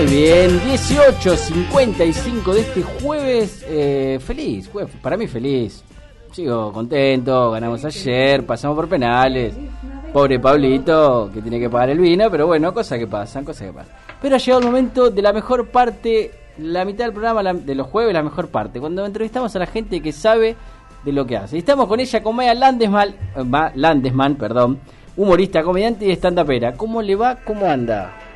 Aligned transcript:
Muy 0.00 0.08
bien, 0.08 0.58
18.55 0.60 2.54
de 2.54 2.60
este 2.60 2.82
jueves. 2.82 3.62
Eh, 3.68 4.18
feliz, 4.18 4.66
jueves, 4.72 4.94
para 5.02 5.18
mí 5.18 5.26
feliz. 5.26 5.84
Sigo 6.32 6.72
contento, 6.72 7.50
ganamos 7.50 7.84
ayer, 7.84 8.46
pasamos 8.46 8.76
por 8.76 8.88
penales. 8.88 9.52
Pobre 10.10 10.40
Pablito, 10.40 11.30
que 11.34 11.42
tiene 11.42 11.60
que 11.60 11.68
pagar 11.68 11.90
el 11.90 11.98
vino, 11.98 12.30
pero 12.30 12.46
bueno, 12.46 12.72
cosas 12.72 12.98
que 12.98 13.06
pasan, 13.06 13.44
cosas 13.44 13.66
que 13.66 13.74
pasan. 13.74 13.94
Pero 14.22 14.36
ha 14.36 14.38
llegado 14.38 14.60
el 14.60 14.66
momento 14.68 15.10
de 15.10 15.20
la 15.20 15.34
mejor 15.34 15.68
parte, 15.68 16.30
la 16.56 16.86
mitad 16.86 17.04
del 17.04 17.12
programa 17.12 17.52
de 17.52 17.74
los 17.74 17.86
jueves, 17.88 18.14
la 18.14 18.22
mejor 18.22 18.48
parte, 18.48 18.80
cuando 18.80 19.04
entrevistamos 19.04 19.54
a 19.54 19.58
la 19.58 19.66
gente 19.66 20.00
que 20.00 20.12
sabe 20.12 20.56
de 21.04 21.12
lo 21.12 21.26
que 21.26 21.36
hace. 21.36 21.56
Y 21.56 21.58
estamos 21.58 21.86
con 21.86 22.00
ella, 22.00 22.22
con 22.22 22.36
Maya 22.36 22.54
Landesman, 22.54 23.12
eh, 24.32 24.36
perdón, 24.38 24.80
humorista, 25.18 25.62
comediante 25.62 26.06
y 26.06 26.12
stand-upera. 26.12 26.72
¿Cómo 26.72 27.02
le 27.02 27.16
va? 27.16 27.36
¿Cómo 27.44 27.66
anda? 27.66 28.29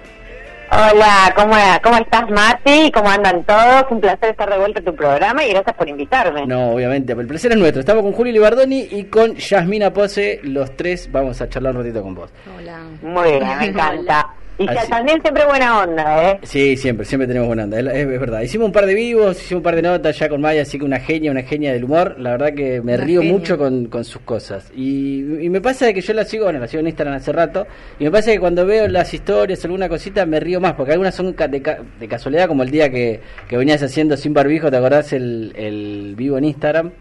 Hola, 0.70 1.32
¿cómo, 1.36 1.54
¿cómo 1.82 1.96
estás, 1.98 2.28
Mati? 2.30 2.90
¿Cómo 2.92 3.08
andan 3.08 3.44
todos? 3.44 3.84
Un 3.90 4.00
placer 4.00 4.30
estar 4.30 4.50
de 4.50 4.58
vuelta 4.58 4.80
en 4.80 4.84
tu 4.84 4.94
programa 4.94 5.44
y 5.44 5.50
gracias 5.50 5.76
por 5.76 5.88
invitarme. 5.88 6.46
No, 6.46 6.70
obviamente, 6.70 7.12
el 7.12 7.26
placer 7.26 7.52
es 7.52 7.58
nuestro. 7.58 7.80
Estamos 7.80 8.02
con 8.02 8.12
Julio 8.12 8.32
Libardoni 8.32 8.88
y 8.90 9.04
con 9.04 9.36
Yasmina 9.36 9.92
Pose. 9.92 10.40
Los 10.42 10.76
tres 10.76 11.10
vamos 11.12 11.40
a 11.40 11.48
charlar 11.48 11.76
un 11.76 11.82
ratito 11.82 12.02
con 12.02 12.14
vos. 12.14 12.30
Hola. 12.56 12.78
Muy 13.02 13.30
bien, 13.32 13.58
me 13.58 13.66
encanta. 13.66 14.34
Y 14.56 14.68
Así- 14.68 14.88
también 14.88 15.20
siempre 15.20 15.44
buena 15.46 15.80
onda, 15.82 16.30
¿eh? 16.30 16.38
Sí, 16.44 16.76
siempre, 16.76 17.04
siempre 17.04 17.26
tenemos 17.26 17.48
buena 17.48 17.64
onda, 17.64 17.80
es, 17.80 17.86
es 17.86 18.20
verdad. 18.20 18.40
Hicimos 18.42 18.66
un 18.66 18.72
par 18.72 18.86
de 18.86 18.94
vivos, 18.94 19.36
hicimos 19.40 19.58
un 19.58 19.62
par 19.64 19.74
de 19.74 19.82
notas 19.82 20.16
ya 20.16 20.28
con 20.28 20.40
Maya, 20.40 20.62
así 20.62 20.78
que 20.78 20.84
una 20.84 21.00
genia, 21.00 21.32
una 21.32 21.42
genia 21.42 21.72
del 21.72 21.82
humor. 21.82 22.14
La 22.20 22.30
verdad 22.30 22.54
que 22.54 22.80
me 22.80 22.94
Una 22.94 23.04
río 23.04 23.20
genia. 23.20 23.36
mucho 23.36 23.58
con, 23.58 23.86
con 23.86 24.04
sus 24.04 24.22
cosas. 24.22 24.70
Y, 24.76 25.44
y 25.44 25.50
me 25.50 25.60
pasa 25.60 25.92
que 25.92 26.00
yo 26.00 26.12
la 26.14 26.24
sigo, 26.24 26.44
bueno, 26.44 26.60
la 26.60 26.68
sigo 26.68 26.80
en 26.82 26.86
Instagram 26.86 27.16
hace 27.16 27.32
rato, 27.32 27.66
y 27.98 28.04
me 28.04 28.12
pasa 28.12 28.30
que 28.30 28.38
cuando 28.38 28.64
veo 28.64 28.86
las 28.86 29.12
historias, 29.12 29.64
alguna 29.64 29.88
cosita, 29.88 30.24
me 30.24 30.38
río 30.38 30.60
más, 30.60 30.74
porque 30.74 30.92
algunas 30.92 31.16
son 31.16 31.34
de, 31.34 31.60
ca- 31.60 31.80
de 31.98 32.06
casualidad, 32.08 32.46
como 32.46 32.62
el 32.62 32.70
día 32.70 32.88
que, 32.90 33.20
que 33.48 33.56
venías 33.56 33.82
haciendo 33.82 34.16
sin 34.16 34.34
barbijo, 34.34 34.70
¿te 34.70 34.76
acordás 34.76 35.12
el, 35.12 35.52
el 35.56 36.14
vivo 36.16 36.38
en 36.38 36.44
Instagram? 36.44 36.92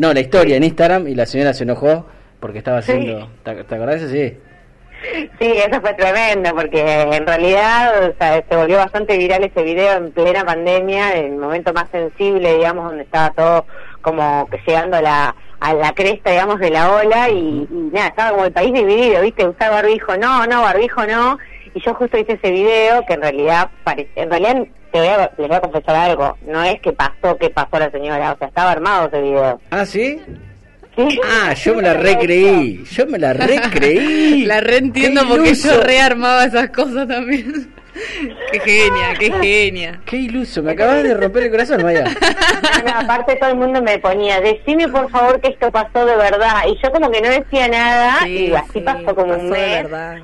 No, 0.00 0.14
la 0.14 0.20
historia 0.20 0.56
en 0.56 0.64
Instagram, 0.64 1.06
y 1.06 1.14
la 1.14 1.26
señora 1.26 1.52
se 1.52 1.64
enojó 1.64 2.06
porque 2.40 2.58
estaba 2.58 2.80
Sí. 2.80 2.92
haciendo... 2.92 3.28
¿Te, 3.44 3.64
te 3.64 3.74
acordás? 3.74 4.00
Sí. 4.10 4.32
Sí, 5.38 5.52
eso 5.52 5.80
fue 5.80 5.94
tremendo 5.94 6.50
porque 6.54 7.02
en 7.02 7.26
realidad 7.26 8.08
o 8.08 8.14
sea, 8.18 8.42
se 8.48 8.56
volvió 8.56 8.78
bastante 8.78 9.16
viral 9.16 9.44
ese 9.44 9.62
video 9.62 9.96
en 9.96 10.10
plena 10.10 10.44
pandemia, 10.44 11.16
en 11.16 11.32
el 11.32 11.38
momento 11.38 11.72
más 11.72 11.88
sensible, 11.90 12.56
digamos, 12.56 12.86
donde 12.86 13.04
estaba 13.04 13.30
todo 13.30 13.66
como 14.00 14.48
llegando 14.66 14.96
a 14.96 15.02
la, 15.02 15.36
a 15.60 15.74
la 15.74 15.92
cresta, 15.92 16.30
digamos, 16.30 16.58
de 16.58 16.70
la 16.70 16.92
ola 16.92 17.28
y, 17.30 17.66
nada, 17.92 18.08
estaba 18.08 18.30
como 18.30 18.44
el 18.44 18.52
país 18.52 18.72
dividido, 18.72 19.22
¿viste? 19.22 19.46
Usar 19.46 19.70
barbijo, 19.70 20.16
no, 20.16 20.46
no, 20.46 20.62
barbijo 20.62 21.06
no. 21.06 21.38
Y 21.74 21.80
yo 21.80 21.94
justo 21.94 22.18
hice 22.18 22.34
ese 22.34 22.50
video 22.50 23.04
que 23.06 23.14
en 23.14 23.22
realidad, 23.22 23.70
en 24.16 24.30
realidad 24.30 24.66
te 24.92 24.98
voy 24.98 25.08
a, 25.08 25.30
les 25.36 25.48
voy 25.48 25.56
a 25.56 25.60
confesar 25.60 25.96
algo, 25.96 26.36
no 26.46 26.62
es 26.62 26.80
que 26.80 26.92
pasó, 26.92 27.36
que 27.38 27.50
pasó 27.50 27.78
la 27.78 27.90
señora, 27.90 28.32
o 28.32 28.38
sea, 28.38 28.48
estaba 28.48 28.72
armado 28.72 29.08
ese 29.08 29.20
video. 29.20 29.60
¿Ah, 29.70 29.84
sí? 29.84 30.20
Ah, 31.24 31.54
yo 31.54 31.74
me 31.74 31.82
la 31.82 31.94
recreí. 31.94 32.84
Yo 32.90 33.06
me 33.06 33.18
la 33.18 33.32
recreí. 33.32 34.44
La 34.46 34.60
reentiendo 34.60 35.22
porque 35.28 35.54
yo 35.54 35.80
rearmaba 35.80 36.44
esas 36.44 36.70
cosas 36.70 37.06
también. 37.06 37.72
qué 38.52 38.60
genia, 38.60 39.14
qué 39.18 39.32
genia. 39.32 40.00
Qué 40.04 40.16
iluso, 40.16 40.62
me 40.62 40.72
acabas 40.72 41.02
de 41.02 41.14
romper 41.14 41.44
el 41.44 41.50
corazón, 41.50 41.82
Maya. 41.82 42.04
No, 42.84 42.92
aparte 42.94 43.36
todo 43.36 43.50
el 43.50 43.56
mundo 43.56 43.82
me 43.82 43.98
ponía, 43.98 44.40
decime 44.40 44.88
por 44.88 45.10
favor 45.10 45.40
que 45.40 45.48
esto 45.48 45.70
pasó 45.70 46.06
de 46.06 46.16
verdad. 46.16 46.62
Y 46.68 46.78
yo 46.82 46.90
como 46.92 47.10
que 47.10 47.20
no 47.20 47.28
decía 47.28 47.68
nada 47.68 48.26
y 48.28 48.52
así 48.54 48.70
sí, 48.74 48.80
pasó 48.80 49.14
como 49.14 49.34
un 49.34 49.50
pasó 49.50 49.54
de 49.54 49.66
mes. 49.66 49.82
verdad. 49.82 50.16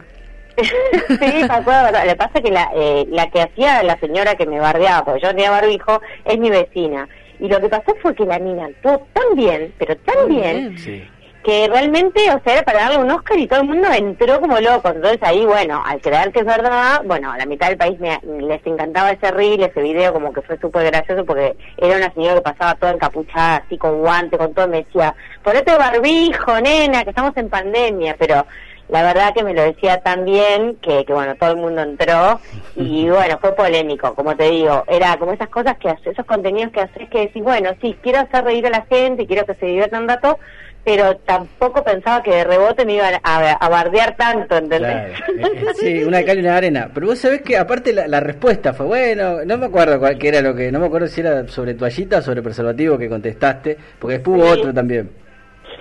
sí, 0.57 1.45
pasó 1.49 1.71
de 1.71 1.83
verdad. 1.83 2.05
Lo 2.05 2.11
que 2.11 2.17
pasa 2.17 2.33
es 2.35 2.43
que 2.43 2.51
la, 2.51 2.71
eh, 2.75 3.07
la 3.11 3.31
que 3.31 3.43
hacía 3.43 3.83
la 3.83 3.99
señora 3.99 4.35
que 4.37 4.47
me 4.47 4.61
bardeaba, 4.61 5.05
porque 5.05 5.23
yo 5.23 5.29
tenía 5.31 5.51
barbijo, 5.51 6.01
es 6.25 6.39
mi 6.39 6.51
vecina. 6.51 7.09
Y 7.41 7.49
lo 7.49 7.61
que 7.61 7.69
pasó 7.69 7.95
fue 8.01 8.15
que 8.15 8.25
la 8.25 8.39
mina 8.39 8.67
actuó 8.67 9.07
tan 9.13 9.35
bien, 9.37 9.73
pero 9.79 9.97
tan 9.97 10.27
Muy 10.29 10.37
bien, 10.37 10.57
bien. 10.75 10.79
Sí. 10.79 11.05
que 11.43 11.69
realmente, 11.69 12.21
o 12.31 12.41
sea, 12.43 12.55
era 12.55 12.63
para 12.63 12.81
darle 12.85 12.99
un 12.99 13.11
Oscar 13.11 13.39
y 13.39 13.47
todo 13.47 13.61
el 13.61 13.67
mundo 13.69 13.87
entró 13.93 14.41
como 14.41 14.59
loco. 14.61 14.89
Entonces 14.89 15.19
ahí, 15.23 15.45
bueno, 15.45 15.83
al 15.85 16.01
creer 16.01 16.33
que 16.33 16.41
es 16.41 16.47
verdad, 16.47 17.03
bueno, 17.05 17.31
a 17.33 17.37
la 17.37 17.45
mitad 17.45 17.69
del 17.69 17.77
país 17.77 18.01
me- 18.01 18.19
les 18.41 18.67
encantaba 18.67 19.11
ese 19.11 19.31
reel, 19.31 19.63
ese 19.63 19.83
video, 19.83 20.13
como 20.15 20.33
que 20.33 20.41
fue 20.41 20.57
súper 20.59 20.87
gracioso 20.87 21.25
porque 21.27 21.55
era 21.77 21.99
una 21.99 22.11
señora 22.15 22.37
que 22.37 22.41
pasaba 22.41 22.75
toda 22.77 22.93
encapuchada, 22.93 23.57
así 23.57 23.77
con 23.77 23.99
guante, 24.01 24.39
con 24.39 24.55
todo, 24.55 24.69
me 24.69 24.85
decía, 24.85 25.15
ponete 25.43 25.77
barbijo, 25.77 26.59
nena, 26.63 27.05
que 27.05 27.11
estamos 27.11 27.37
en 27.37 27.51
pandemia, 27.51 28.17
pero 28.19 28.47
la 28.89 29.03
verdad 29.03 29.35
que 29.35 29.43
me 29.43 29.55
lo 29.55 29.63
decía 29.63 29.99
tan 29.99 30.25
bien 30.25 30.77
que, 30.77 31.05
que 31.05 31.13
bueno, 31.13 31.35
todo 31.37 31.51
el 31.51 31.57
mundo 31.57 31.83
entró 31.83 32.41
y 32.77 33.09
bueno, 33.09 33.39
fue 33.41 33.55
polémico, 33.55 34.15
como 34.15 34.37
te 34.37 34.51
digo, 34.51 34.85
era 34.87 35.17
como 35.17 35.33
esas 35.33 35.49
cosas 35.49 35.77
que 35.79 35.89
haces, 35.89 36.09
esos 36.09 36.27
contenidos 36.27 36.73
que 36.73 36.81
haces 36.81 37.09
que 37.09 37.21
decís, 37.21 37.43
bueno, 37.43 37.71
sí, 37.81 37.97
quiero 38.03 38.21
hacer 38.21 38.45
reír 38.45 38.67
a 38.67 38.71
la 38.71 38.83
gente, 38.83 39.27
quiero 39.27 39.47
que 39.47 39.55
se 39.55 39.67
diviertan 39.67 40.03
un 40.03 40.09
rato, 40.09 40.39
pero 40.85 41.17
tampoco 41.17 41.83
pensaba 41.83 42.23
que 42.23 42.31
de 42.31 42.45
rebote 42.45 42.85
me 42.85 42.97
iban 42.97 43.15
a, 43.23 43.53
a 43.53 43.69
bardear 43.71 44.17
tanto, 44.17 44.57
¿entendés? 44.57 44.81
Claro, 44.81 45.13
eh, 45.39 45.65
eh, 45.71 45.75
sí, 45.75 46.05
una 46.05 46.23
cal 46.23 46.37
y 46.37 46.41
una 46.41 46.57
arena. 46.57 46.91
Pero 46.93 47.07
vos 47.07 47.19
sabés 47.19 47.41
que 47.41 47.57
aparte 47.57 47.95
la, 47.95 48.07
la 48.07 48.21
respuesta 48.21 48.75
fue, 48.75 48.87
bueno, 48.87 49.45
no 49.47 49.57
me 49.57 49.67
acuerdo 49.67 49.99
cuál 49.99 50.19
que 50.19 50.29
era 50.29 50.43
lo 50.43 50.55
que, 50.55 50.71
no 50.71 50.81
me 50.81 50.87
acuerdo 50.87 51.09
si 51.09 51.23
era 51.23 51.49
sobre 51.49 51.73
toallita 51.73 52.19
o 52.19 52.23
sobre 52.23 52.43
preservativo 52.43 52.99
que 52.99 53.09
contestaste, 53.09 53.79
porque 53.99 54.19
después 54.19 54.43
hubo 54.43 54.51
otro 54.51 54.75
también. 54.75 55.24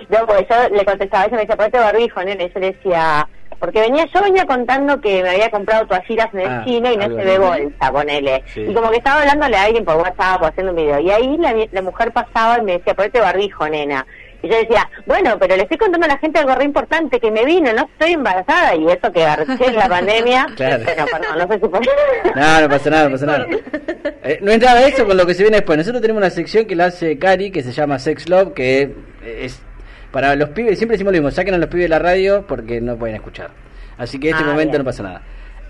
No, 0.08 0.26
porque 0.26 0.46
yo 0.48 0.76
le 0.76 0.84
contestaba, 0.84 1.24
ella 1.24 1.36
me 1.36 1.42
decía, 1.42 1.56
ponete 1.56 1.78
barbijo, 1.78 2.22
nene, 2.22 2.50
yo 2.52 2.60
le 2.60 2.72
decía, 2.72 3.28
porque 3.58 3.80
venía, 3.80 4.06
yo 4.12 4.22
venía 4.22 4.44
contando 4.46 5.00
que 5.00 5.22
me 5.22 5.30
había 5.30 5.50
comprado 5.50 5.86
toallitas 5.86 6.32
en 6.34 6.40
el 6.40 6.48
Ah, 6.48 6.62
chino 6.64 6.92
y 6.92 6.96
no 6.96 7.04
se 7.04 7.24
ve 7.24 7.38
bolsa, 7.38 7.92
ponele. 7.92 8.42
Sí. 8.46 8.60
Y 8.60 8.74
como 8.74 8.90
que 8.90 8.98
estaba 8.98 9.20
hablándole 9.22 9.56
a 9.56 9.64
alguien 9.64 9.84
por 9.84 9.96
WhatsApp 9.96 10.42
o 10.42 10.46
haciendo 10.46 10.72
un 10.72 10.76
video, 10.76 11.00
y 11.00 11.10
ahí 11.10 11.36
la, 11.38 11.54
la 11.70 11.82
mujer 11.82 12.12
pasaba 12.12 12.58
y 12.58 12.62
me 12.62 12.72
decía, 12.72 12.94
ponete 12.94 13.20
barbijo, 13.20 13.68
nena. 13.68 14.06
Y 14.42 14.48
yo 14.48 14.56
decía, 14.58 14.86
bueno, 15.06 15.38
pero 15.38 15.56
le 15.56 15.62
estoy 15.62 15.78
contando 15.78 16.04
a 16.04 16.08
la 16.08 16.18
gente 16.18 16.38
algo 16.38 16.54
re 16.54 16.64
importante, 16.64 17.18
que 17.18 17.30
me 17.30 17.46
vino, 17.46 17.72
no 17.72 17.88
estoy 17.90 18.12
embarazada, 18.12 18.74
y 18.74 18.86
eso 18.88 19.10
que 19.10 19.24
arché 19.24 19.72
la 19.72 19.88
pandemia. 19.88 20.46
Claro. 20.56 20.84
Bueno, 20.84 21.06
perdón, 21.10 21.38
no 21.38 21.48
sé 21.48 21.54
si 21.54 21.68
por... 21.68 21.80
No, 22.36 22.60
no 22.60 22.68
pasa 22.68 22.90
nada, 22.90 23.04
no 23.04 23.10
pasa 23.12 23.26
nada. 23.26 23.46
Eh, 24.26 24.38
no 24.40 24.52
de 24.52 24.88
eso 24.88 25.04
con 25.06 25.18
lo 25.18 25.26
que 25.26 25.34
se 25.34 25.42
viene 25.42 25.58
después. 25.58 25.76
Nosotros 25.76 26.00
tenemos 26.00 26.18
una 26.22 26.30
sección 26.30 26.64
que 26.64 26.74
la 26.74 26.86
hace 26.86 27.18
Cari, 27.18 27.50
que 27.50 27.62
se 27.62 27.72
llama 27.72 27.98
Sex 27.98 28.26
Love, 28.30 28.54
que 28.54 28.94
es 29.22 29.60
para 30.14 30.36
los 30.36 30.50
pibes, 30.50 30.78
siempre 30.78 30.94
decimos 30.94 31.12
lo 31.12 31.18
mismo, 31.18 31.30
saquen 31.32 31.54
a 31.54 31.58
los 31.58 31.68
pibes 31.68 31.84
de 31.86 31.88
la 31.88 31.98
radio 31.98 32.46
porque 32.46 32.80
no 32.80 32.96
pueden 32.96 33.16
escuchar. 33.16 33.50
Así 33.98 34.18
que 34.20 34.28
en 34.30 34.34
este 34.36 34.44
Ah, 34.48 34.52
momento 34.52 34.70
bien. 34.72 34.78
no 34.82 34.84
pasa 34.84 35.02
nada. 35.02 35.22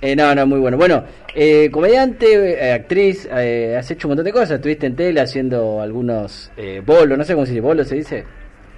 Eh, 0.03 0.15
no, 0.15 0.35
no, 0.35 0.47
muy 0.47 0.59
bueno. 0.59 0.77
Bueno, 0.77 1.03
eh, 1.35 1.71
comediante, 1.73 2.63
eh, 2.63 2.73
actriz, 2.73 3.27
eh, 3.33 3.75
has 3.79 3.91
hecho 3.91 4.07
un 4.07 4.11
montón 4.11 4.27
de 4.27 4.33
cosas. 4.33 4.51
Estuviste 4.53 4.87
en 4.87 4.97
tele 4.97 5.21
haciendo 5.23 5.81
algunos 5.81 6.53
eh, 6.59 6.83
bolos, 6.85 7.17
no 7.17 7.25
sé 7.25 7.33
cómo 7.33 7.47
se 7.47 7.53
dice, 7.53 7.61
bolo 7.63 7.85
se 7.85 7.95
dice. 7.95 8.25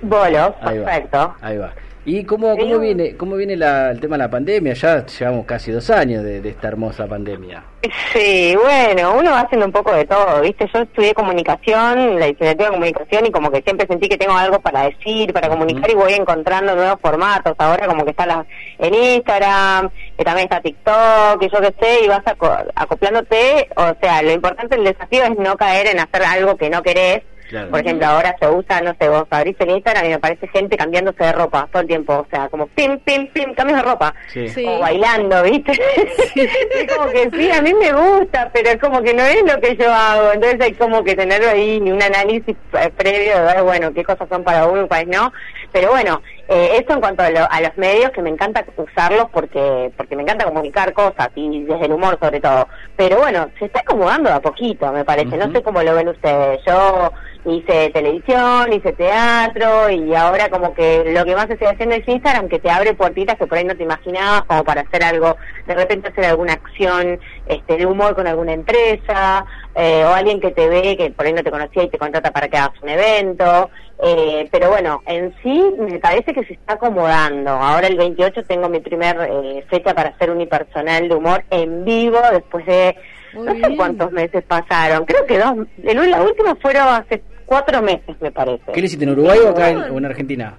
Bolo, 0.03 0.55
Ahí 0.61 0.79
va. 0.79 0.85
perfecto. 0.85 1.35
Ahí 1.41 1.57
va. 1.59 1.75
¿Y 2.09 2.23
cómo, 2.25 2.51
cómo 2.53 2.65
Pero- 2.65 2.79
viene, 2.79 3.17
cómo 3.17 3.35
viene 3.35 3.57
la- 3.57 3.91
el 3.91 4.01
tema 4.01 4.17
de 4.17 4.23
la 4.23 4.31
pandemia? 4.31 4.75
Ya 4.75 5.05
llevamos 5.05 5.45
casi 5.45 5.73
dos 5.73 5.91
años 5.91 6.23
de, 6.23 6.41
de 6.41 6.51
esta 6.51 6.69
hermosa 6.69 7.07
pandemia. 7.09 7.65
Sí, 8.13 8.57
bueno, 8.63 9.17
uno 9.19 9.33
va 9.33 9.41
haciendo 9.41 9.67
un 9.67 9.73
poco 9.73 9.93
de 9.93 10.05
todo, 10.05 10.41
¿viste? 10.41 10.69
Yo 10.73 10.81
estudié 10.83 11.15
comunicación, 11.15 12.19
la 12.19 12.27
licenciatura 12.29 12.67
de 12.71 12.75
comunicación 12.77 13.27
y 13.27 13.31
como 13.33 13.51
que 13.51 13.61
siempre 13.63 13.87
sentí 13.89 14.09
que 14.09 14.17
tengo 14.19 14.35
algo 14.37 14.61
para 14.61 14.85
decir, 14.85 15.33
para 15.33 15.49
comunicar 15.49 15.91
y 15.91 15.95
voy 15.95 16.13
encontrando 16.13 16.77
nuevos 16.77 17.01
formatos. 17.01 17.55
Ahora 17.59 17.87
como 17.89 18.05
que 18.05 18.11
está 18.13 18.25
la, 18.25 18.47
en 18.79 18.95
Instagram, 18.95 19.91
que 20.17 20.25
también 20.25 20.45
está 20.45 20.61
TikTok, 20.61 21.43
y 21.43 21.49
yo 21.51 21.61
qué 21.61 21.75
sé, 21.81 22.05
y 22.05 22.09
vas 22.09 22.23
aco- 22.25 22.57
acoplándote. 22.75 23.69
O 23.77 23.93
sea, 24.01 24.23
lo 24.23 24.31
importante, 24.33 24.77
el 24.77 24.85
desafío 24.85 25.25
es 25.25 25.37
no 25.39 25.57
caer 25.57 25.89
en 25.89 25.99
hacer 25.99 26.23
algo 26.23 26.57
que 26.57 26.71
no 26.71 26.83
querés. 26.83 27.23
Claro. 27.49 27.71
Por 27.71 27.81
ejemplo, 27.81 28.07
ahora 28.07 28.37
se 28.41 28.49
usa, 28.49 28.81
no 28.81 28.95
sé, 29.01 29.09
vos 29.09 29.25
abrís 29.31 29.57
el 29.61 29.71
Instagram 29.71 30.05
y 30.05 30.09
me 30.09 30.15
aparece 30.15 30.49
gente 30.49 30.77
cambiándose 30.77 31.23
de 31.23 31.33
ropa 31.33 31.69
todo 31.71 31.83
el 31.83 31.89
tiempo. 31.89 32.15
O 32.15 32.27
sea, 32.31 32.49
como 32.49 32.67
pim, 32.69 32.99
pim, 33.01 33.29
pim, 33.29 33.55
cambios 33.55 33.79
de 33.79 33.85
ropa 33.85 34.15
Sí. 34.29 34.49
Sí. 34.49 34.65
o 34.67 34.81
bailando, 34.81 35.43
¿viste? 35.43 35.73
es 36.35 36.93
como 36.95 37.11
que 37.11 37.31
sí, 37.31 37.51
a 37.51 37.63
mí 37.63 37.73
me 37.75 37.93
gusta, 37.93 38.51
pero 38.53 38.71
es 38.71 38.79
como 38.79 39.03
que 39.03 39.15
no 39.15 39.23
es 39.25 39.43
lo 39.43 39.61
que 39.61 39.77
yo 39.77 39.93
hago. 39.93 40.33
Entonces 40.33 40.61
hay 40.61 40.73
como 40.75 41.03
que 41.05 41.15
tener 41.15 41.43
ahí 41.45 41.79
un 41.81 42.03
análisis 42.03 42.57
eh, 42.73 42.91
previo 42.97 43.39
de 43.39 43.55
ver, 43.55 43.63
bueno, 43.63 43.93
qué 43.93 44.05
cosas 44.05 44.29
son 44.29 44.43
para 44.45 44.67
uno 44.67 44.85
y 44.85 44.89
cuáles 44.89 45.09
no. 45.09 45.33
Pero 45.73 45.91
bueno, 45.91 46.23
eh, 46.49 46.79
eso 46.81 46.93
en 46.95 47.01
cuanto 47.01 47.23
a, 47.23 47.31
lo- 47.31 47.51
a 47.51 47.61
los 47.61 47.77
medios, 47.77 48.11
que 48.13 48.23
me 48.23 48.31
encanta 48.31 48.65
usarlos 48.77 49.27
porque 49.33 49.91
porque 49.97 50.15
me 50.17 50.23
encanta 50.23 50.45
comunicar 50.45 50.93
cosas 50.93 51.29
y 51.35 51.65
desde 51.65 51.87
el 51.87 51.93
humor 51.93 52.19
sobre 52.21 52.41
todo. 52.41 52.69
Pero 52.97 53.19
bueno, 53.19 53.49
se 53.59 53.67
está 53.67 53.81
acomodando 53.81 54.33
a 54.33 54.41
poquito, 54.41 54.91
me 54.93 55.05
parece. 55.05 55.37
No 55.37 55.51
sé 55.53 55.63
cómo 55.63 55.83
lo 55.83 55.95
ven 55.95 56.09
ustedes. 56.09 56.61
Yo 56.67 57.13
hice 57.45 57.91
televisión, 57.91 58.73
hice 58.73 58.93
teatro 58.93 59.89
y 59.91 60.15
ahora 60.15 60.49
como 60.49 60.75
que 60.75 61.05
lo 61.13 61.25
que 61.25 61.35
más 61.37 61.49
estoy 61.49 61.69
haciendo 61.69 61.95
es 61.95 62.07
Instagram 62.09 62.49
que 62.49 62.59
te 62.59 62.71
abre 62.71 62.95
puertitas 62.95 63.37
que 63.37 63.47
por 63.47 63.57
ahí 63.59 63.65
no 63.65 63.77
te 63.77 63.85
imaginabas 63.85 64.43
como 64.45 64.65
para 64.65 64.81
hacer 64.81 65.05
algo, 65.05 65.37
de 65.67 65.75
repente 65.75 66.09
hacer 66.09 66.25
alguna 66.25 66.55
acción 66.55 67.21
este, 67.47 67.77
de 67.77 67.87
humor 67.87 68.15
con 68.17 68.27
alguna 68.27 68.53
empresa 68.53 69.45
eh, 69.77 70.05
o 70.05 70.09
alguien 70.15 70.41
que 70.41 70.51
te 70.53 70.69
ve 70.69 70.97
que 70.97 71.11
por 71.11 71.27
ahí 71.27 71.33
no 71.33 71.43
te 71.43 71.51
conocía 71.51 71.83
y 71.85 71.89
te 71.91 71.99
contrata 71.99 72.31
para 72.31 72.49
que 72.49 72.57
hagas 72.57 72.81
un 72.83 72.89
evento. 72.89 73.71
Eh, 74.03 74.49
pero 74.51 74.71
bueno, 74.71 75.03
en 75.07 75.35
sí 75.43 75.65
me 75.79 75.99
parece 75.99 76.33
que 76.35 76.45
se 76.45 76.55
está 76.55 76.75
acomodando. 76.75 77.51
Ahora 77.51 77.87
el 77.87 77.97
28 77.97 78.43
tengo 78.45 78.69
mi 78.69 78.81
primer 78.81 79.17
eh, 79.31 79.65
fecha 79.71 79.95
para 79.95 80.11
hacer 80.11 80.31
unipersonal 80.31 81.09
de 81.09 81.15
humor 81.15 81.45
en 81.51 81.85
vivo 81.85 82.19
después 82.33 82.65
de 82.67 82.97
Muy 83.35 83.47
no 83.47 83.53
sé 83.53 83.59
bien. 83.59 83.77
cuántos 83.77 84.13
meses 84.13 84.45
pasaron, 84.45 85.05
creo 85.05 85.25
que 85.27 85.39
dos, 85.39 85.55
el- 85.83 86.11
la 86.11 86.23
última 86.23 86.55
fueron 86.57 86.89
hace 86.89 87.23
cuatro 87.47 87.81
meses, 87.83 88.17
me 88.21 88.31
parece. 88.31 88.73
¿Qué 88.73 88.81
le 88.81 88.87
hiciste 88.87 89.05
en 89.05 89.11
Uruguay 89.13 89.39
o 89.45 89.51
acá 89.51 89.71
en, 89.71 89.79
o 89.79 89.99
en 89.99 90.05
Argentina? 90.07 90.55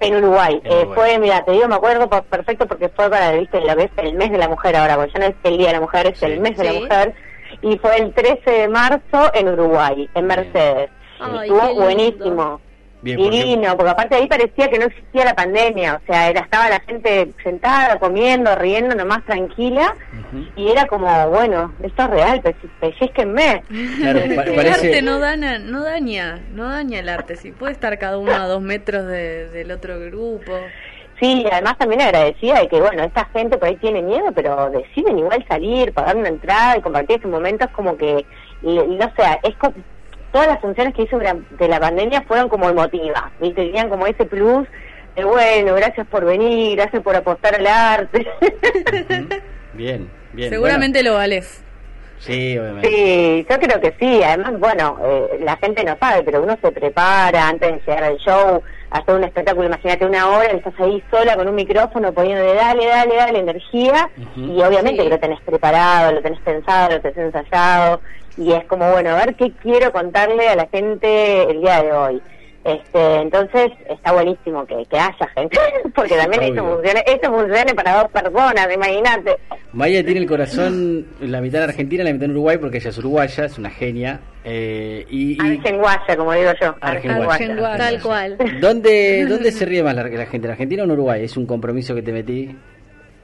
En 0.00 0.16
Uruguay. 0.16 0.60
En 0.64 0.72
Eh, 0.72 0.74
Uruguay. 0.82 0.94
fue, 0.94 1.18
mira, 1.20 1.44
te 1.44 1.52
digo, 1.52 1.68
me 1.68 1.74
acuerdo 1.76 2.08
perfecto 2.08 2.66
porque 2.66 2.88
fue 2.88 3.08
para, 3.08 3.32
viste, 3.32 3.60
lo 3.60 3.76
que 3.76 3.84
es 3.84 3.90
el 3.98 4.14
mes 4.14 4.30
de 4.32 4.38
la 4.38 4.48
mujer 4.48 4.74
ahora, 4.76 4.96
porque 4.96 5.12
ya 5.12 5.20
no 5.20 5.26
es 5.26 5.34
el 5.44 5.58
día 5.58 5.68
de 5.68 5.72
la 5.74 5.80
mujer, 5.80 6.06
es 6.06 6.18
Sí. 6.18 6.24
el 6.26 6.40
mes 6.40 6.56
de 6.56 6.64
Sí. 6.66 6.72
la 6.74 6.80
mujer. 6.80 7.14
Y 7.60 7.76
fue 7.78 7.96
el 7.98 8.12
13 8.14 8.50
de 8.50 8.68
marzo 8.68 9.30
en 9.34 9.48
Uruguay, 9.48 10.08
en 10.14 10.26
Mercedes. 10.26 10.90
Ay, 11.20 11.48
Estuvo 11.50 11.74
buenísimo. 11.74 12.60
Bien, 13.04 13.16
Divino, 13.18 13.76
porque 13.76 13.90
aparte 13.90 14.14
ahí 14.14 14.28
parecía 14.28 14.68
que 14.70 14.78
no 14.78 14.84
existía 14.86 15.24
la 15.24 15.34
pandemia, 15.34 16.00
o 16.00 16.06
sea, 16.06 16.28
era, 16.30 16.42
estaba 16.42 16.68
la 16.68 16.78
gente 16.80 17.32
sentada, 17.42 17.98
comiendo, 17.98 18.54
riendo, 18.54 18.94
nomás 18.94 19.24
tranquila, 19.24 19.96
y 20.54 20.68
era 20.68 20.86
como, 20.86 21.28
bueno, 21.30 21.74
esto 21.82 22.02
es 22.04 22.10
real, 22.10 22.40
pe- 22.42 22.54
pellizquenme. 22.80 23.64
Claro, 23.98 24.20
pa- 24.36 24.42
El 24.44 24.54
parece- 24.54 24.86
arte 24.86 25.02
no 25.02 25.18
daña, 25.18 25.58
no 25.58 25.82
daña, 25.82 26.38
no 26.52 26.68
daña 26.68 27.00
el 27.00 27.08
arte. 27.08 27.34
Si 27.34 27.50
puede 27.50 27.72
estar 27.72 27.98
cada 27.98 28.18
uno 28.18 28.32
a 28.36 28.46
dos 28.46 28.62
metros 28.62 29.04
de- 29.08 29.48
del 29.48 29.72
otro 29.72 29.98
grupo. 29.98 30.52
Sí, 31.20 31.42
y 31.42 31.46
además 31.52 31.78
también 31.78 32.00
agradecida 32.00 32.60
de 32.60 32.68
que, 32.68 32.80
bueno, 32.80 33.04
esta 33.04 33.26
gente 33.26 33.56
por 33.58 33.68
ahí 33.68 33.76
tiene 33.76 34.02
miedo, 34.02 34.32
pero 34.34 34.70
deciden 34.70 35.18
igual 35.18 35.44
salir, 35.48 35.92
pagar 35.92 36.16
una 36.16 36.28
entrada 36.28 36.76
y 36.76 36.80
compartir 36.80 37.18
ese 37.18 37.28
momento, 37.28 37.64
es 37.64 37.70
como 37.70 37.96
que, 37.96 38.26
y- 38.62 38.78
y 38.80 38.96
no 38.96 39.12
sé, 39.16 39.22
es 39.44 39.54
como, 39.56 39.74
todas 40.32 40.48
las 40.48 40.60
funciones 40.60 40.94
que 40.94 41.02
hice 41.02 41.14
durante 41.14 41.68
la 41.68 41.78
pandemia 41.78 42.22
fueron 42.22 42.48
como 42.48 42.68
emotivas, 42.68 43.24
¿viste? 43.38 43.66
Tenían 43.66 43.88
como 43.88 44.06
ese 44.06 44.24
plus 44.24 44.66
de, 45.14 45.24
bueno, 45.24 45.74
gracias 45.74 46.06
por 46.08 46.24
venir, 46.24 46.76
gracias 46.76 47.02
por 47.02 47.14
apostar 47.14 47.54
al 47.54 47.66
arte. 47.66 48.26
Bien, 49.74 50.10
bien. 50.32 50.50
Seguramente 50.50 51.02
lo 51.02 51.14
vales. 51.14 51.62
Sí, 52.22 52.56
obviamente. 52.56 52.88
Sí, 52.88 53.46
yo 53.50 53.58
creo 53.58 53.80
que 53.80 53.94
sí. 53.98 54.22
Además, 54.22 54.58
bueno, 54.60 54.96
eh, 55.04 55.38
la 55.40 55.56
gente 55.56 55.82
no 55.82 55.96
sabe, 55.98 56.22
pero 56.22 56.42
uno 56.42 56.56
se 56.62 56.70
prepara 56.70 57.48
antes 57.48 57.72
de 57.72 57.80
llegar 57.80 58.04
al 58.04 58.16
show, 58.18 58.62
hacer 58.90 59.14
un 59.14 59.24
espectáculo. 59.24 59.66
Imagínate 59.66 60.06
una 60.06 60.28
hora, 60.28 60.52
y 60.52 60.56
estás 60.58 60.74
ahí 60.78 61.02
sola 61.10 61.34
con 61.36 61.48
un 61.48 61.54
micrófono 61.56 62.12
poniéndole 62.12 62.54
dale, 62.54 62.86
dale, 62.86 63.16
dale 63.16 63.38
energía. 63.40 64.08
Y 64.36 64.62
obviamente 64.62 65.02
Sí. 65.02 65.08
que 65.08 65.14
lo 65.14 65.18
tenés 65.18 65.40
preparado, 65.40 66.12
lo 66.12 66.22
tenés 66.22 66.40
pensado, 66.40 66.94
lo 66.94 67.00
tenés 67.00 67.18
ensayado. 67.18 68.00
Y 68.36 68.52
es 68.52 68.64
como, 68.66 68.90
bueno, 68.92 69.10
a 69.10 69.16
ver 69.16 69.34
qué 69.34 69.50
quiero 69.60 69.92
contarle 69.92 70.48
a 70.48 70.54
la 70.56 70.66
gente 70.68 71.50
el 71.50 71.60
día 71.60 71.82
de 71.82 71.92
hoy. 71.92 72.22
Este, 72.64 73.16
entonces 73.16 73.72
está 73.88 74.12
buenísimo 74.12 74.64
que, 74.66 74.84
que 74.88 74.96
haya 74.96 75.28
gente, 75.34 75.58
porque 75.96 76.16
también 76.16 76.42
esto 76.44 76.62
Obvio. 76.62 76.74
funciona, 76.76 77.00
esto 77.00 77.32
funciona 77.32 77.74
para 77.74 78.02
dos 78.02 78.10
personas, 78.12 78.68
imagínate. 78.72 79.36
Maya 79.72 80.04
tiene 80.04 80.20
el 80.20 80.28
corazón 80.28 81.06
la 81.20 81.40
mitad 81.40 81.64
en 81.64 81.70
Argentina, 81.70 82.04
la 82.04 82.12
mitad 82.12 82.26
en 82.26 82.30
Uruguay, 82.32 82.58
porque 82.58 82.76
ella 82.78 82.90
es 82.90 82.98
uruguaya, 82.98 83.44
es 83.46 83.58
una 83.58 83.70
genia. 83.70 84.20
Eh, 84.44 85.04
y, 85.10 85.32
y- 85.44 85.56
Argenguaya, 85.58 86.16
como 86.16 86.32
digo 86.34 86.52
yo. 86.60 86.74
Argenguaya. 86.80 87.32
Argenguaya. 87.32 87.78
Tal 87.78 88.00
cual. 88.02 88.38
¿dónde, 88.60 89.26
¿Dónde 89.28 89.50
se 89.50 89.64
ríe 89.64 89.82
más 89.82 89.96
la, 89.96 90.04
la 90.04 90.26
gente? 90.26 90.46
¿En 90.46 90.52
Argentina 90.52 90.82
o 90.82 90.84
en 90.84 90.92
Uruguay? 90.92 91.24
Es 91.24 91.36
un 91.36 91.46
compromiso 91.46 91.94
que 91.96 92.02
te 92.02 92.12
metí. 92.12 92.54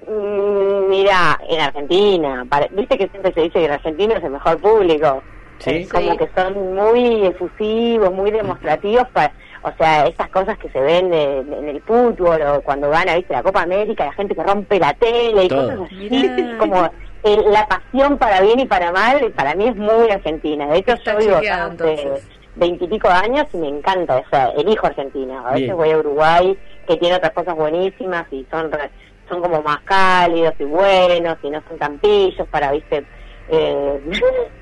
Mm, 0.08 0.88
Mira, 0.88 1.38
en 1.49 1.61
Argentina, 1.61 2.44
para- 2.49 2.67
viste 2.69 2.96
que 2.99 3.08
siempre 3.08 3.32
se 3.34 3.43
dice 3.43 3.58
que 3.61 3.64
en 3.67 3.70
Argentina 3.73 4.14
es 4.17 4.25
el 4.25 4.31
mejor 4.31 4.58
público. 4.58 5.23
Sí. 5.58 5.87
Como 5.90 6.12
Sí. 6.12 6.16
que 6.19 6.31
son 6.37 6.75
muy 6.75 7.26
efusivos, 7.26 8.12
muy 8.12 8.31
demostrativos, 8.31 9.08
pa- 9.12 9.32
o 9.62 9.72
sea, 9.76 10.06
esas 10.06 10.28
cosas 10.31 10.56
que 10.58 10.69
se 10.70 10.81
ven 10.81 11.10
de- 11.10 11.43
de- 11.44 11.58
en 11.58 11.69
el 11.69 11.82
fútbol 11.82 12.40
o 12.43 12.60
cuando 12.62 12.90
gana, 12.90 13.16
viste, 13.16 13.32
la 13.34 13.43
Copa 13.43 13.62
América, 13.62 14.05
la 14.06 14.12
gente 14.12 14.34
que 14.34 14.43
rompe 14.43 14.78
la 14.78 14.93
tele 14.94 15.44
y 15.44 15.49
Todo. 15.49 15.62
cosas 15.70 15.81
así, 15.87 16.08
Mirá. 16.10 16.58
como 16.58 16.90
eh, 17.25 17.37
la 17.49 17.66
pasión 17.66 18.16
para 18.16 18.40
bien 18.40 18.60
y 18.60 18.66
para 18.66 18.93
mal, 18.93 19.32
para 19.32 19.55
mí 19.56 19.66
es 19.66 19.75
muy 19.76 20.08
argentina. 20.10 20.69
De 20.69 20.78
hecho, 20.78 20.93
Está 20.93 21.14
yo 21.14 21.19
vivo 21.19 21.37
hace 21.37 22.22
veintipico 22.55 23.08
años 23.08 23.46
y 23.52 23.56
me 23.56 23.69
encanta, 23.69 24.19
o 24.19 24.28
sea, 24.31 24.50
elijo 24.56 24.87
Argentina. 24.87 25.40
A 25.40 25.50
veces 25.50 25.62
Bien. 25.64 25.76
voy 25.76 25.90
a 25.90 25.99
Uruguay, 25.99 26.56
que 26.87 26.96
tiene 26.96 27.16
otras 27.16 27.32
cosas 27.32 27.56
buenísimas 27.56 28.25
y 28.32 28.46
son 28.50 28.70
re- 28.70 28.90
son 29.28 29.43
como 29.43 29.60
más 29.62 29.81
cálidos 29.81 30.55
y 30.60 30.64
buenos 30.64 31.37
y 31.43 31.50
no 31.50 31.60
son 31.69 31.76
tan 31.78 31.99
pillos 31.99 32.46
para, 32.49 32.70
viste, 32.70 33.05
eh, 33.49 34.00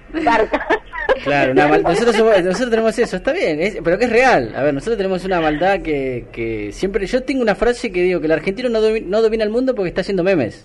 Claro, 1.24 1.52
una 1.52 1.68
mal- 1.68 1.82
nosotros, 1.82 2.14
somos- 2.16 2.42
nosotros 2.44 2.70
tenemos 2.70 2.98
eso, 2.98 3.16
está 3.16 3.32
bien, 3.32 3.60
es- 3.60 3.78
pero 3.82 3.98
que 3.98 4.04
es 4.04 4.10
real. 4.10 4.52
A 4.56 4.62
ver, 4.62 4.74
nosotros 4.74 4.96
tenemos 4.96 5.24
una 5.24 5.40
maldad 5.40 5.80
que, 5.80 6.26
que 6.32 6.70
siempre. 6.72 7.06
Yo 7.06 7.22
tengo 7.22 7.42
una 7.42 7.54
frase 7.54 7.90
que 7.90 8.02
digo 8.02 8.20
que 8.20 8.26
el 8.26 8.32
argentino 8.32 8.68
no, 8.68 8.80
domi- 8.80 9.04
no 9.04 9.22
domina 9.22 9.42
el 9.44 9.50
mundo 9.50 9.74
porque 9.74 9.88
está 9.88 10.02
haciendo 10.02 10.22
memes. 10.24 10.64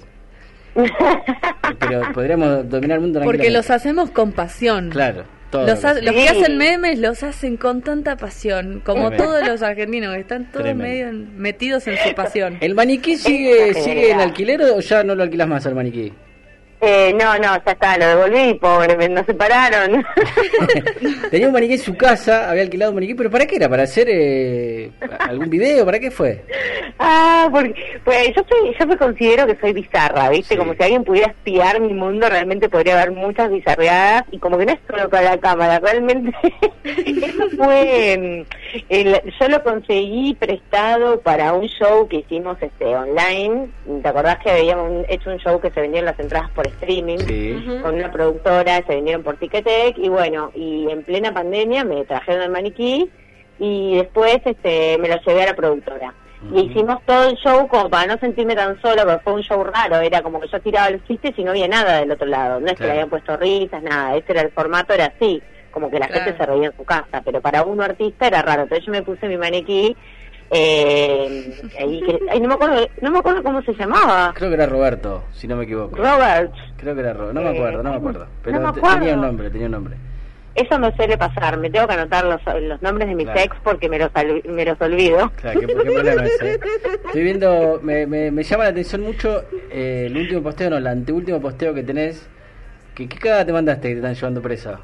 Pero 1.79 2.01
podríamos 2.13 2.69
dominar 2.69 2.95
el 2.97 3.01
mundo 3.01 3.21
Porque 3.23 3.49
los 3.49 3.69
hacemos 3.69 4.09
con 4.11 4.31
pasión. 4.31 4.89
Claro, 4.89 5.23
todo. 5.49 5.65
Los, 5.67 5.83
ha- 5.85 5.93
los 5.95 6.13
que 6.13 6.29
hacen 6.29 6.57
memes 6.57 6.99
los 6.99 7.23
hacen 7.23 7.57
con 7.57 7.81
tanta 7.81 8.15
pasión, 8.17 8.81
como 8.85 9.09
Tremendo. 9.09 9.23
todos 9.23 9.47
los 9.47 9.61
argentinos, 9.61 10.13
que 10.15 10.21
están 10.21 10.51
todos 10.51 10.63
Tremendo. 10.65 10.83
medio 10.83 11.07
en- 11.09 11.37
metidos 11.37 11.87
en 11.87 11.97
su 11.97 12.13
pasión. 12.15 12.57
¿El 12.61 12.75
maniquí 12.75 13.15
sigue, 13.17 13.73
sigue 13.73 14.11
en 14.11 14.19
alquiler 14.21 14.61
o 14.61 14.79
ya 14.79 15.03
no 15.03 15.15
lo 15.15 15.23
alquilas 15.23 15.47
más 15.47 15.65
al 15.65 15.75
maniquí? 15.75 16.13
Eh, 16.83 17.13
no, 17.13 17.35
no, 17.37 17.63
ya 17.63 17.71
está, 17.73 17.95
lo 17.97 18.07
devolví, 18.07 18.55
pobre, 18.55 18.97
me- 18.97 19.07
nos 19.09 19.23
separaron. 19.27 20.03
Tenía 21.29 21.45
un 21.47 21.53
maniquí 21.53 21.73
en 21.73 21.79
su 21.79 21.95
casa, 21.95 22.49
había 22.49 22.63
alquilado 22.63 22.89
un 22.91 22.95
maniquí, 22.95 23.13
pero 23.13 23.29
¿para 23.29 23.45
qué 23.45 23.57
era? 23.57 23.69
¿Para 23.69 23.83
hacer 23.83 24.07
eh, 24.09 24.89
algún 25.19 25.47
video? 25.49 25.85
¿Para 25.85 25.99
qué 25.99 26.09
fue? 26.09 26.43
ah, 26.99 27.47
porque, 27.51 27.75
pues 28.03 28.29
yo 28.35 28.43
soy, 28.49 28.75
yo 28.79 28.87
me 28.87 28.97
considero 28.97 29.45
que 29.45 29.55
soy 29.61 29.73
bizarra, 29.73 30.29
¿viste? 30.29 30.55
Sí. 30.55 30.57
Como 30.57 30.73
si 30.73 30.81
alguien 30.81 31.03
pudiera 31.03 31.27
espiar 31.29 31.79
mi 31.79 31.93
mundo, 31.93 32.27
realmente 32.27 32.67
podría 32.67 32.95
haber 32.99 33.11
muchas 33.11 33.51
bizarreadas 33.51 34.23
y 34.31 34.39
como 34.39 34.57
que 34.57 34.65
no 34.65 34.71
es 34.73 34.79
solo 34.89 35.07
para 35.09 35.31
la 35.35 35.37
cámara, 35.37 35.79
realmente 35.79 36.31
eso 36.83 37.49
fue, 37.57 38.45
el- 38.89 39.21
yo 39.39 39.47
lo 39.49 39.61
conseguí 39.63 40.33
prestado 40.33 41.19
para 41.21 41.53
un 41.53 41.67
show 41.67 42.07
que 42.07 42.17
hicimos 42.17 42.57
este 42.59 42.85
online, 42.85 43.67
¿te 44.01 44.07
acordás 44.07 44.39
que 44.39 44.49
habíamos 44.49 45.05
hecho 45.09 45.29
un 45.29 45.37
show 45.37 45.59
que 45.61 45.69
se 45.69 45.81
vendían 45.81 46.05
las 46.05 46.19
entradas 46.19 46.49
por 46.51 46.70
streaming? 46.73 47.25
Sí. 47.25 47.79
Con 47.81 47.95
una 47.95 48.11
productora, 48.11 48.77
se 48.85 48.95
vendieron 48.95 49.23
por 49.23 49.37
Ticketek 49.37 49.97
y 49.97 50.09
bueno, 50.09 50.51
y 50.55 50.89
en 50.89 51.03
plena 51.03 51.33
pandemia 51.33 51.83
me 51.83 52.03
trajeron 52.05 52.43
el 52.43 52.49
maniquí 52.49 53.09
y 53.59 53.97
después 53.97 54.39
este 54.45 54.97
me 54.99 55.07
lo 55.09 55.15
llevé 55.21 55.43
a 55.43 55.47
la 55.47 55.55
productora. 55.55 56.13
Y 56.55 56.61
hicimos 56.61 56.97
todo 57.05 57.29
el 57.29 57.35
show 57.35 57.67
como 57.67 57.87
para 57.87 58.15
no 58.15 58.19
sentirme 58.19 58.55
tan 58.55 58.81
sola, 58.81 59.03
porque 59.03 59.19
fue 59.23 59.33
un 59.33 59.43
show 59.43 59.63
raro, 59.63 59.97
era 59.97 60.23
como 60.23 60.39
que 60.41 60.47
yo 60.47 60.59
tiraba 60.59 60.89
los 60.89 61.03
chistes 61.03 61.33
y 61.37 61.43
no 61.43 61.51
había 61.51 61.67
nada 61.67 61.99
del 61.99 62.11
otro 62.11 62.25
lado, 62.25 62.59
no 62.59 62.65
es 62.65 62.73
que 62.79 62.85
le 62.85 62.91
habían 62.93 63.09
puesto 63.11 63.37
risas, 63.37 63.83
nada, 63.83 64.15
ese 64.15 64.31
era 64.31 64.41
el 64.41 64.51
formato, 64.51 64.91
era 64.91 65.13
así, 65.15 65.39
como 65.69 65.91
que 65.91 65.99
la 65.99 66.07
Claro. 66.07 66.23
gente 66.23 66.37
se 66.39 66.45
reía 66.47 66.67
en 66.69 66.75
su 66.75 66.83
casa, 66.83 67.21
pero 67.23 67.41
para 67.41 67.61
uno 67.63 67.83
artista 67.83 68.25
era 68.25 68.41
raro, 68.41 68.63
entonces 68.63 68.83
yo 68.87 68.91
me 68.91 69.03
puse 69.03 69.27
mi 69.27 69.37
maniquí, 69.37 69.95
eh, 70.51 71.53
ay, 72.29 72.39
no 72.41 72.47
me 72.49 72.53
acuerdo, 72.55 72.87
no 73.01 73.11
me 73.11 73.19
acuerdo 73.19 73.43
cómo 73.43 73.61
se 73.61 73.73
llamaba, 73.73 74.33
Creo 74.35 74.49
que 74.49 74.55
era 74.55 74.65
Roberto, 74.65 75.23
si 75.33 75.47
no 75.47 75.55
me 75.55 75.63
equivoco. 75.63 75.95
Robert, 75.95 76.51
Creo 76.77 76.93
que 76.93 77.01
era 77.01 77.13
Roberto, 77.13 77.33
no 77.33 77.41
me 77.41 77.51
Eh, 77.51 77.57
acuerdo, 77.57 77.83
no 77.83 77.89
me 77.91 77.95
acuerdo. 77.97 78.27
Pero 78.43 78.59
no 78.59 78.63
me 78.63 78.69
acuerdo. 78.69 78.99
tenía 78.99 79.13
un 79.15 79.21
nombre, 79.21 79.49
tenía 79.49 79.65
un 79.67 79.71
nombre. 79.71 79.95
Eso 80.53 80.77
me 80.79 80.93
suele 80.97 81.17
pasar, 81.17 81.55
me 81.57 81.69
tengo 81.69 81.87
que 81.87 81.93
anotar 81.93 82.25
los, 82.25 82.41
los 82.61 82.81
nombres 82.81 83.07
de 83.07 83.15
mis 83.15 83.25
Claro. 83.25 83.39
ex 83.39 83.55
porque 83.63 83.87
me 83.87 83.97
los, 83.97 84.11
me 84.45 84.65
los 84.65 84.81
olvido. 84.81 85.31
Claro, 85.37 85.61
qué, 85.61 85.67
qué 85.67 85.73
problema 85.75 86.25
ese. 86.25 86.59
Estoy 87.05 87.23
viendo, 87.23 87.79
me, 87.81 88.05
me, 88.05 88.31
me 88.31 88.43
llama 88.43 88.65
la 88.65 88.71
atención 88.71 89.01
mucho 89.01 89.43
eh, 89.71 90.07
el 90.07 90.17
último 90.17 90.43
posteo, 90.43 90.69
no, 90.69 90.75
el 90.77 90.87
anteúltimo 90.87 91.39
posteo 91.39 91.73
que 91.73 91.83
tenés. 91.83 92.27
¿Qué, 92.93 93.07
qué 93.07 93.17
cagada 93.17 93.45
te 93.45 93.53
mandaste 93.53 93.87
que 93.87 93.93
te 93.93 93.99
están 93.99 94.13
llevando 94.15 94.41
presa? 94.41 94.81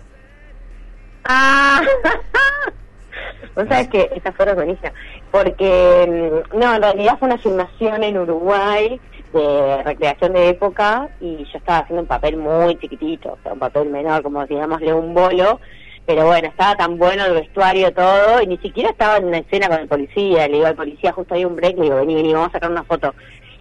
Ah, 1.26 1.82
vos 3.56 3.66
sabés 3.68 3.90
que 3.90 4.10
esa 4.16 4.32
fue 4.32 4.54
buenísima, 4.54 4.94
porque 5.32 6.44
mm, 6.54 6.58
no, 6.58 6.76
en 6.76 6.82
realidad 6.82 7.18
fue 7.20 7.28
una 7.28 7.38
filmación 7.38 8.04
en 8.04 8.18
Uruguay 8.18 9.00
de 9.34 9.84
recreación 9.84 10.34
de 10.34 10.50
época 10.50 11.10
y 11.20 11.38
yo 11.38 11.58
estaba 11.58 11.80
haciendo 11.80 12.02
un 12.02 12.08
papel 12.08 12.38
muy 12.38 12.78
chiquitito, 12.78 13.34
o 13.34 13.38
sea, 13.44 13.54
un 13.54 13.60
papel 13.60 13.90
menor, 13.90 14.24
como 14.24 14.46
digámosle 14.46 14.94
un 14.94 15.14
bolo, 15.14 15.60
pero 16.06 16.26
bueno, 16.26 16.48
estaba 16.48 16.76
tan 16.76 16.98
bueno 16.98 17.26
el 17.26 17.34
vestuario, 17.34 17.92
todo, 17.92 18.42
y 18.42 18.48
ni 18.48 18.58
siquiera 18.60 18.90
estaba 18.90 19.18
en 19.18 19.26
una 19.26 19.40
escena 19.40 19.68
con 19.68 19.80
el 19.80 19.88
policía, 19.88 20.48
le 20.48 20.56
digo 20.56 20.66
al 20.66 20.76
policía, 20.76 21.12
justo 21.12 21.34
ahí 21.34 21.44
un 21.44 21.56
break, 21.56 21.76
le 21.76 21.84
digo, 21.84 21.98
vení, 21.98 22.16
vení, 22.16 22.34
vamos 22.34 22.50
a 22.50 22.54
sacar 22.54 22.72
una 22.72 22.84
foto. 22.84 23.14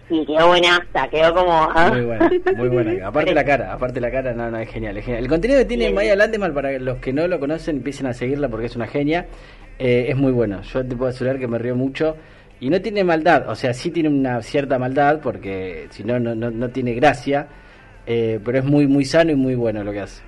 Y 0.09 0.25
quedó 0.25 0.47
buenaza, 0.47 1.09
quedó 1.11 1.35
como... 1.35 1.51
ah. 1.51 1.89
Muy 1.91 2.05
buena, 2.05 2.31
muy 2.55 2.69
buena. 2.69 3.07
Aparte 3.09 3.33
la 3.33 3.43
cara, 3.43 3.73
aparte 3.73 3.99
la 3.99 4.09
cara, 4.09 4.33
no, 4.33 4.49
no, 4.49 4.57
es 4.57 4.69
genial, 4.69 4.95
es 4.95 5.03
genial. 5.03 5.23
El 5.25 5.29
contenido 5.29 5.59
que 5.59 5.65
tiene. 5.65 5.91
Maya 5.91 6.15
Landemal, 6.15 6.53
para 6.53 6.79
los 6.79 6.99
que 6.99 7.11
no 7.11 7.27
lo 7.27 7.41
conocen, 7.41 7.77
empiecen 7.77 8.07
a 8.07 8.13
seguirla 8.13 8.47
porque 8.47 8.67
es 8.67 8.75
una 8.77 8.87
genia. 8.87 9.25
Eh, 9.79 10.05
es 10.09 10.15
muy 10.15 10.31
bueno. 10.31 10.61
Yo 10.61 10.85
te 10.85 10.95
puedo 10.95 11.09
asegurar 11.09 11.39
que 11.39 11.47
me 11.47 11.57
río 11.57 11.75
mucho. 11.75 12.15
Y 12.59 12.71
no 12.71 12.81
tiene 12.81 13.03
maldad, 13.03 13.47
o 13.49 13.55
sea, 13.55 13.71
sí 13.73 13.91
tiene 13.91 14.09
una 14.09 14.41
cierta 14.41 14.79
maldad 14.79 15.19
porque 15.21 15.85
si 15.91 16.03
no, 16.03 16.19
no, 16.19 16.33
no, 16.33 16.49
no 16.49 16.69
tiene 16.69 16.93
gracia. 16.95 17.47
eh, 18.07 18.39
pero 18.43 18.59
es 18.59 18.63
muy, 18.65 18.87
muy 18.87 19.03
sano 19.05 19.31
y 19.31 19.35
muy 19.35 19.53
bueno 19.55 19.83
lo 19.83 19.91
que 19.91 19.99
hace. 19.99 20.23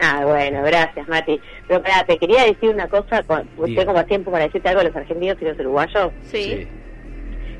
Ah, 0.00 0.22
bueno, 0.24 0.62
gracias, 0.62 1.06
Mati. 1.08 1.38
Pero 1.66 1.80
espera, 1.80 2.04
te 2.06 2.16
quería 2.16 2.44
decir 2.44 2.70
una 2.70 2.86
cosa, 2.88 3.22
con- 3.24 3.46
usted 3.58 3.84
como 3.84 4.04
tiempo 4.06 4.30
para 4.30 4.44
decirte 4.44 4.68
algo 4.68 4.80
a 4.80 4.84
los 4.84 4.94
argentinos 4.96 5.36
y 5.40 5.44
los 5.44 5.58
uruguayos, 5.58 6.12
Sí. 6.22 6.66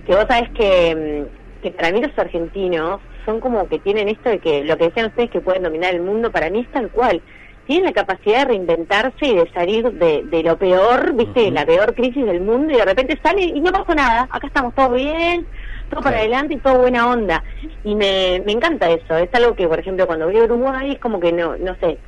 que 0.06 0.14
vos 0.14 0.24
sabés 0.28 0.48
que, 0.50 0.94
mm, 1.26 1.62
que 1.62 1.70
para 1.72 1.90
mí 1.90 2.00
los 2.00 2.16
argentinos 2.16 3.00
son 3.26 3.40
como 3.40 3.68
que 3.68 3.78
tienen 3.80 4.08
esto 4.08 4.30
de 4.30 4.38
que 4.38 4.62
lo 4.64 4.78
que 4.78 4.84
decían 4.84 5.06
ustedes 5.06 5.30
que 5.30 5.40
pueden 5.40 5.64
dominar 5.64 5.92
el 5.94 6.00
mundo, 6.02 6.30
para 6.30 6.48
mí 6.50 6.60
es 6.60 6.68
tal 6.72 6.88
cual. 6.90 7.20
Tienen 7.68 7.84
la 7.84 7.92
capacidad 7.92 8.38
de 8.38 8.44
reinventarse 8.46 9.26
y 9.26 9.36
de 9.36 9.52
salir 9.52 9.92
de, 9.92 10.22
de 10.24 10.42
lo 10.42 10.56
peor, 10.56 11.12
viste, 11.12 11.50
la 11.50 11.66
peor 11.66 11.94
crisis 11.94 12.24
del 12.24 12.40
mundo 12.40 12.72
y 12.72 12.76
de 12.78 12.84
repente 12.84 13.20
salen 13.22 13.54
y 13.54 13.60
no 13.60 13.70
pasó 13.70 13.94
nada. 13.94 14.26
Acá 14.30 14.46
estamos 14.46 14.74
todos 14.74 14.94
bien, 14.94 15.46
todo 15.90 16.00
para 16.00 16.16
adelante 16.16 16.54
y 16.54 16.56
todo 16.56 16.78
buena 16.78 17.06
onda. 17.10 17.44
Y 17.84 17.94
me, 17.94 18.42
me 18.46 18.52
encanta 18.52 18.88
eso. 18.88 19.18
Es 19.18 19.28
algo 19.34 19.54
que, 19.54 19.68
por 19.68 19.78
ejemplo, 19.78 20.06
cuando 20.06 20.24
voy 20.24 20.38
a 20.38 20.44
Uruguay 20.44 20.92
es 20.92 20.98
como 20.98 21.20
que 21.20 21.30
no, 21.30 21.58
no 21.58 21.76
sé, 21.78 21.98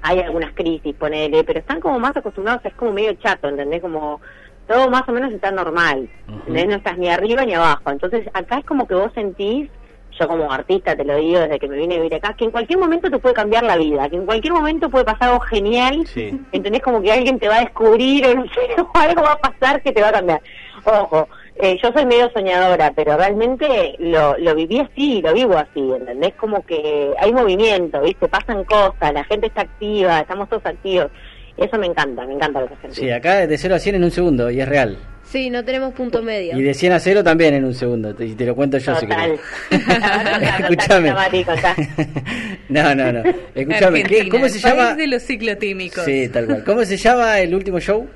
hay 0.00 0.20
algunas 0.20 0.54
crisis, 0.54 0.94
ponele, 0.94 1.44
pero 1.44 1.60
están 1.60 1.80
como 1.80 1.98
más 1.98 2.16
acostumbrados, 2.16 2.64
es 2.64 2.72
como 2.72 2.92
medio 2.92 3.12
chato, 3.14 3.46
¿entendés? 3.48 3.82
Como 3.82 4.22
todo 4.66 4.88
más 4.88 5.06
o 5.06 5.12
menos 5.12 5.32
está 5.32 5.50
normal. 5.50 6.08
¿entendés? 6.28 6.68
No 6.68 6.76
estás 6.76 6.96
ni 6.96 7.10
arriba 7.10 7.44
ni 7.44 7.52
abajo. 7.52 7.90
Entonces 7.90 8.26
acá 8.32 8.60
es 8.60 8.64
como 8.64 8.88
que 8.88 8.94
vos 8.94 9.12
sentís, 9.14 9.68
yo 10.20 10.28
como 10.28 10.52
artista 10.52 10.94
te 10.94 11.04
lo 11.04 11.16
digo 11.16 11.40
desde 11.40 11.58
que 11.58 11.68
me 11.68 11.76
vine 11.76 11.94
a 11.94 11.98
vivir 11.98 12.14
acá, 12.14 12.34
que 12.36 12.44
en 12.44 12.50
cualquier 12.50 12.78
momento 12.78 13.10
te 13.10 13.18
puede 13.18 13.34
cambiar 13.34 13.64
la 13.64 13.76
vida, 13.76 14.08
que 14.08 14.16
en 14.16 14.26
cualquier 14.26 14.52
momento 14.52 14.90
puede 14.90 15.04
pasar 15.04 15.28
algo 15.30 15.40
genial, 15.40 16.06
Sí. 16.06 16.38
¿entendés? 16.52 16.82
Como 16.82 17.00
que 17.02 17.10
alguien 17.12 17.38
te 17.38 17.48
va 17.48 17.56
a 17.56 17.60
descubrir 17.60 18.26
o 18.26 18.34
no 18.34 18.44
sé, 18.44 18.60
o 18.82 18.98
algo 18.98 19.22
va 19.22 19.32
a 19.32 19.38
pasar 19.38 19.82
que 19.82 19.92
te 19.92 20.02
va 20.02 20.08
a 20.08 20.12
cambiar. 20.12 20.40
Ojo, 20.84 21.28
eh, 21.56 21.78
yo 21.82 21.90
soy 21.92 22.06
medio 22.06 22.30
soñadora, 22.32 22.92
pero 22.94 23.16
realmente 23.16 23.94
lo, 23.98 24.36
lo 24.38 24.54
viví 24.54 24.78
así, 24.80 25.20
lo 25.22 25.32
vivo 25.34 25.56
así, 25.58 25.80
¿entendés? 25.80 26.32
Como 26.34 26.64
que 26.64 27.12
hay 27.18 27.32
movimiento, 27.32 28.00
¿viste? 28.00 28.28
Pasan 28.28 28.64
cosas, 28.64 29.12
la 29.12 29.24
gente 29.24 29.46
está 29.48 29.62
activa, 29.62 30.20
estamos 30.20 30.48
todos 30.48 30.64
activos. 30.64 31.08
Eso 31.56 31.76
me 31.78 31.86
encanta, 31.86 32.24
me 32.26 32.32
encanta 32.34 32.60
lo 32.62 32.68
que. 32.68 32.76
Sí, 32.90 33.10
acá 33.10 33.46
de 33.46 33.58
0 33.58 33.74
a 33.74 33.78
100 33.78 33.96
en 33.96 34.04
un 34.04 34.10
segundo, 34.10 34.50
y 34.50 34.60
es 34.60 34.68
real. 34.68 34.96
Sí, 35.30 35.48
no 35.48 35.64
tenemos 35.64 35.94
punto 35.94 36.22
medio. 36.22 36.58
Y 36.58 36.62
de 36.62 36.74
100 36.74 36.92
a 36.92 36.98
0 36.98 37.22
también 37.22 37.54
en 37.54 37.64
un 37.64 37.74
segundo, 37.74 38.12
te- 38.14 38.26
y 38.26 38.34
te 38.34 38.44
lo 38.46 38.56
cuento 38.56 38.78
yo 38.78 38.94
si 38.96 39.06
Total. 39.06 39.38
querés. 39.38 39.40
Escúchame. 40.60 41.12
No, 42.68 42.94
no, 42.94 43.12
no. 43.12 43.22
Escúchame, 43.54 44.02
¿qué- 44.04 44.20
Argentina, 44.20 44.30
¿cómo 44.30 44.48
se 44.48 44.56
el 44.56 44.62
país 44.62 44.74
llama? 44.76 44.94
de 44.94 45.06
los 45.06 45.22
ciclotímicos. 45.22 46.04
Sí, 46.04 46.28
tal 46.28 46.46
cual. 46.46 46.64
¿Cómo 46.64 46.84
se 46.84 46.96
llama 46.96 47.38
el 47.40 47.54
último 47.54 47.78
show? 47.80 48.08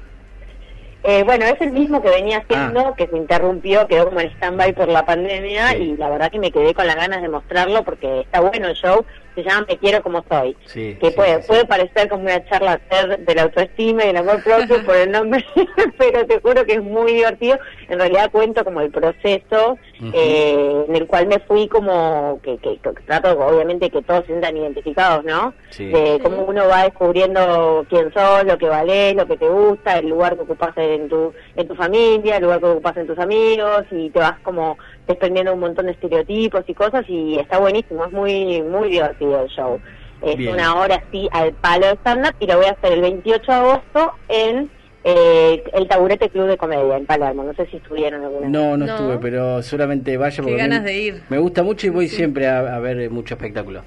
Eh, 1.07 1.23
bueno, 1.23 1.45
es 1.45 1.61
el 1.61 1.71
mismo 1.73 2.01
que 2.03 2.09
venía 2.09 2.39
haciendo, 2.39 2.81
Ah. 2.81 2.95
que 2.97 3.07
se 3.07 3.17
interrumpió, 3.17 3.87
quedó 3.87 4.07
como 4.07 4.21
en 4.21 4.31
stand-by 4.37 4.73
por 4.73 4.89
la 4.89 5.05
pandemia 5.05 5.71
Sí. 5.73 5.77
y 5.77 5.97
la 5.99 6.09
verdad 6.09 6.31
que 6.33 6.39
me 6.39 6.51
quedé 6.51 6.73
con 6.73 6.87
las 6.87 6.97
ganas 6.97 7.21
de 7.21 7.29
mostrarlo 7.29 7.85
porque 7.85 8.21
está 8.23 8.41
bueno 8.41 8.69
el 8.69 8.75
show, 8.75 9.05
se 9.35 9.43
llama 9.43 9.67
Me 9.69 9.79
quiero 9.79 10.03
como 10.03 10.25
soy. 10.29 10.57
Sí, 10.67 10.97
que 11.01 11.09
sí, 11.09 11.17
puede, 11.17 11.43
sí, 11.43 11.49
puede 11.49 11.65
parecer 11.67 12.09
como 12.09 12.23
una 12.23 12.45
charla 12.47 12.81
de 13.19 13.35
la 13.35 13.43
autoestima 13.43 14.05
y 14.05 14.09
el 14.09 14.17
amor 14.17 14.43
propio 14.43 14.85
por 14.85 14.97
el 14.97 15.11
nombre, 15.11 15.45
pero 15.99 16.27
te 16.27 16.41
juro 16.41 16.65
que 16.65 16.75
es 16.75 16.83
muy 16.83 17.13
divertido. 17.13 17.59
En 17.89 17.99
realidad 17.99 18.31
cuento 18.31 18.65
como 18.65 18.81
el 18.81 18.91
proceso 18.91 19.79
eh, 20.13 20.85
en 20.89 20.97
el 20.97 21.07
cual 21.07 21.27
me 21.27 21.39
fui 21.41 21.69
como, 21.69 22.41
que, 22.43 22.57
que, 22.59 22.79
que 22.79 22.91
trato 23.07 23.33
obviamente 23.39 23.91
que 23.91 24.03
todos 24.03 24.21
se 24.23 24.29
sientan 24.29 24.57
identificados, 24.57 25.25
¿no? 25.25 25.55
Sí. 25.71 25.87
De 25.87 26.21
cómo 26.23 26.43
uno 26.43 26.67
va 26.69 26.85
descubriendo 26.85 27.87
quién 27.89 28.13
sos, 28.13 28.45
lo 28.45 28.59
que 28.59 28.69
valés, 28.69 29.15
lo 29.15 29.27
que 29.27 29.37
te 29.37 29.49
gusta, 29.49 29.99
el 29.99 30.09
lugar 30.09 30.37
que 30.37 30.43
ocupas 30.43 30.77
en 30.77 31.09
tu, 31.09 31.33
en 31.57 31.69
tu 31.69 31.75
familia, 31.75 32.37
el 32.37 32.43
lugar 32.43 32.61
que 32.61 32.67
ocupas 32.67 32.97
en 32.97 33.07
tus 33.07 33.19
amigos 33.19 33.85
y 33.91 34.11
te 34.11 34.19
vas 34.19 34.39
como 34.41 34.79
desprendiendo 35.07 35.53
un 35.55 35.61
montón 35.61 35.87
de 35.87 35.93
estereotipos 35.93 36.65
y 36.67 36.75
cosas 36.75 37.05
y 37.09 37.37
está 37.39 37.59
buenísimo, 37.59 38.05
es 38.07 38.13
muy, 38.13 38.63
muy 38.63 38.91
divertido 38.91 39.43
el 39.43 39.49
show. 39.49 39.81
Es 40.23 40.37
Bien. 40.37 40.55
una 40.55 40.77
hora 40.77 41.03
así 41.07 41.29
al 41.33 41.53
palo 41.53 41.87
de 41.87 41.93
stand-up 41.97 42.35
y 42.41 42.47
lo 42.47 42.57
voy 42.57 42.67
a 42.67 42.71
hacer 42.71 42.93
el 42.93 43.01
28 43.03 43.45
de 43.53 43.59
agosto 43.59 44.13
en 44.29 44.71
eh, 45.07 45.63
el 45.75 45.87
Taburete 45.87 46.31
Club 46.31 46.47
de 46.47 46.57
Comedia 46.57 46.97
en 46.97 47.05
Palermo. 47.05 47.43
No 47.45 47.53
sé 47.53 47.67
si 47.67 47.77
estuvieron 47.77 48.23
alguna 48.23 48.41
vez. 48.43 48.51
No, 48.51 48.77
no, 48.77 48.87
No. 48.87 48.93
estuve, 48.95 49.19
pero 49.19 49.63
seguramente 49.63 50.17
vaya 50.17 50.37
Qué 50.37 50.43
porque 50.43 50.57
ganas 50.57 50.83
me, 50.83 50.91
de 50.91 50.97
ir. 50.99 51.23
me 51.29 51.37
gusta 51.39 51.63
mucho 51.63 51.87
y 51.87 51.91
voy 51.91 52.09
siempre 52.09 52.47
a, 52.49 52.77
a 52.77 52.79
ver 52.81 53.11
mucho 53.11 53.35
espectáculo. 53.35 53.83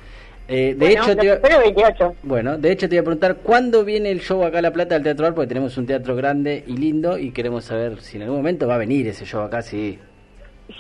Eh, 0.50 0.76
de 0.78 0.86
Bueno, 0.86 1.04
hecho, 1.04 1.18
te 1.18 1.26
iba- 1.26 1.34
espero 1.36 1.58
el 1.58 1.74
28. 1.74 2.16
bueno, 2.24 2.58
de 2.58 2.72
hecho 2.72 2.88
te 2.88 2.96
iba 2.96 3.02
a 3.02 3.04
preguntar 3.06 3.38
cuándo 3.38 3.84
viene 3.84 4.12
el 4.12 4.22
show 4.22 4.44
acá 4.46 4.60
a 4.60 4.62
La 4.62 4.72
Plata 4.72 4.94
del 4.96 5.04
Teatro 5.04 5.24
Bar, 5.24 5.34
porque 5.34 5.48
tenemos 5.50 5.76
un 5.78 5.88
teatro 5.88 6.16
grande 6.16 6.64
y 6.68 6.78
lindo 6.78 7.18
y 7.18 7.32
queremos 7.32 7.66
saber 7.66 8.00
si 8.02 8.16
en 8.18 8.24
algún 8.24 8.38
momento 8.38 8.68
va 8.68 8.76
a 8.76 8.78
venir 8.78 9.08
ese 9.08 9.26
show 9.26 9.42
acá, 9.42 9.62
sí. 9.64 10.00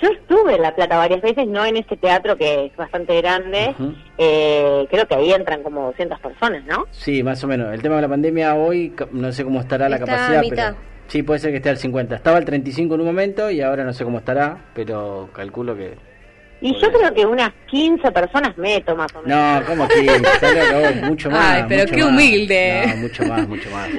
Yo 0.01 0.10
estuve 0.10 0.56
en 0.56 0.62
La 0.62 0.75
Plata 0.75 0.98
varias 0.98 1.22
veces, 1.22 1.48
no 1.48 1.65
en 1.65 1.77
este 1.77 1.96
teatro 1.98 2.36
que 2.36 2.65
es 2.65 2.75
bastante 2.75 3.15
grande. 3.22 3.74
Eh, 4.17 4.86
creo 4.89 5.08
que 5.08 5.15
ahí 5.15 5.32
entran 5.32 5.63
como 5.63 5.86
200 5.88 6.20
personas, 6.20 6.65
¿no? 6.65 6.86
Sí, 6.91 7.24
más 7.24 7.44
o 7.44 7.48
menos. 7.48 7.74
El 7.74 7.82
tema 7.82 7.96
de 7.96 8.01
la 8.01 8.10
pandemia 8.10 8.56
hoy, 8.56 8.94
no 9.12 9.32
sé 9.32 9.44
cómo 9.44 9.62
estará 9.62 9.88
la 9.88 9.98
capacidad, 10.00 10.41
mitad. 10.41 10.74
pero 10.74 10.77
sí, 11.08 11.24
puede 11.24 11.39
ser 11.39 11.51
que 11.51 11.58
esté 11.58 11.70
al 11.70 11.77
50. 11.77 12.15
Estaba 12.15 12.38
al 12.38 12.46
35 12.46 12.96
en 12.96 13.01
un 13.01 13.08
momento 13.08 13.50
y 13.50 13.62
ahora 13.62 13.84
no 13.86 13.94
sé 13.94 14.03
cómo 14.03 14.17
estará, 14.20 14.58
pero 14.74 15.29
calculo 15.34 15.75
que... 15.75 15.96
Y 16.60 16.74
yo 16.82 16.91
creo 16.91 17.13
que 17.13 17.24
unas 17.24 17.51
15 17.67 18.12
personas 18.12 18.58
meto 18.58 18.96
más 18.96 19.13
o 19.13 19.22
menos. 19.22 19.38
No, 19.38 19.60
loco, 19.60 19.75
vos, 19.75 20.96
mucho 21.03 21.29
más. 21.32 21.56
Ay, 21.56 21.63
pero 21.70 21.84
mucho 21.84 21.96
qué 21.96 22.03
más. 22.03 22.12
humilde. 22.12 22.84
No, 22.88 22.96
mucho 22.98 23.24
más, 23.25 23.48
mucho 23.48 23.70
más. 23.70 23.89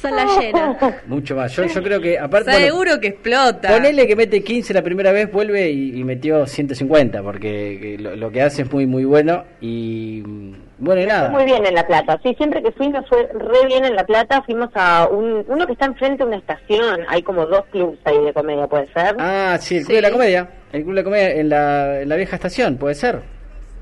Sala 0.00 0.26
llena. 0.40 0.76
Mucho 1.06 1.34
más. 1.36 1.52
Yo, 1.54 1.64
yo 1.64 1.82
creo 1.82 2.00
que, 2.00 2.18
aparte... 2.18 2.50
bueno, 2.50 2.66
Seguro 2.66 3.00
que 3.00 3.08
explota. 3.08 3.68
Ponele 3.68 4.06
que 4.06 4.16
mete 4.16 4.42
15 4.42 4.74
la 4.74 4.82
primera 4.82 5.12
vez, 5.12 5.30
vuelve 5.32 5.70
y, 5.70 5.98
y 5.98 6.04
metió 6.04 6.46
150, 6.46 7.22
porque 7.22 7.78
que 7.80 7.98
lo, 8.02 8.14
lo 8.16 8.30
que 8.30 8.42
hace 8.42 8.62
es 8.62 8.72
muy, 8.72 8.86
muy 8.86 9.04
bueno. 9.04 9.44
Y 9.60 10.22
mm, 10.24 10.52
bueno, 10.78 11.02
y 11.02 11.06
nada. 11.06 11.30
Muy 11.30 11.44
bien 11.44 11.64
en 11.64 11.74
La 11.74 11.86
Plata. 11.86 12.18
Sí, 12.22 12.34
siempre 12.36 12.62
que 12.62 12.72
fui 12.72 12.88
me 12.90 13.02
fue 13.04 13.26
re 13.32 13.66
bien 13.66 13.84
en 13.84 13.96
La 13.96 14.04
Plata. 14.04 14.42
Fuimos 14.42 14.70
a 14.74 15.08
un, 15.10 15.44
uno 15.48 15.66
que 15.66 15.72
está 15.72 15.86
enfrente 15.86 16.22
de 16.22 16.28
una 16.28 16.36
estación. 16.38 17.00
Hay 17.08 17.22
como 17.22 17.46
dos 17.46 17.64
clubs 17.70 17.98
ahí 18.04 18.18
de 18.24 18.32
comedia, 18.32 18.66
¿puede 18.66 18.86
ser? 18.92 19.16
Ah, 19.18 19.56
sí, 19.60 19.76
el 19.78 19.82
Club 19.84 19.90
Sí. 19.90 19.96
de 19.96 20.02
la 20.02 20.10
Comedia. 20.10 20.48
El 20.72 20.82
Club 20.82 20.94
de 20.94 21.00
la 21.00 21.04
Comedia 21.04 21.30
en 21.34 21.48
la, 21.48 22.00
en 22.02 22.08
la 22.08 22.16
vieja 22.16 22.36
estación, 22.36 22.76
puede 22.76 22.94
ser. 22.94 23.20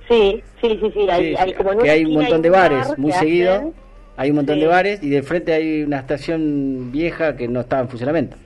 Sí, 0.09 0.43
sí, 0.61 0.79
sí, 0.83 0.91
sí. 0.95 1.09
Hay, 1.11 1.35
Sí, 1.35 1.37
hay 1.41 1.55
como 1.55 1.77
que 1.79 1.91
hay 1.91 2.05
un 2.05 2.15
montón 2.15 2.43
de 2.43 2.51
bares, 2.51 2.99
muy 2.99 3.11
seguido. 3.13 3.55
hacen- 3.55 3.84
Hay 4.17 4.31
un 4.31 4.37
montón 4.37 4.57
Sí. 4.57 4.61
de 4.63 4.67
bares 4.69 5.03
y 5.03 5.11
de 5.11 5.23
frente 5.23 5.53
hay 5.53 5.83
una 5.83 5.99
estación 5.99 6.91
vieja 6.93 7.37
que 7.37 7.49
no 7.49 7.61
estaba 7.61 7.83
en 7.83 7.89
funcionamiento. 7.89 8.37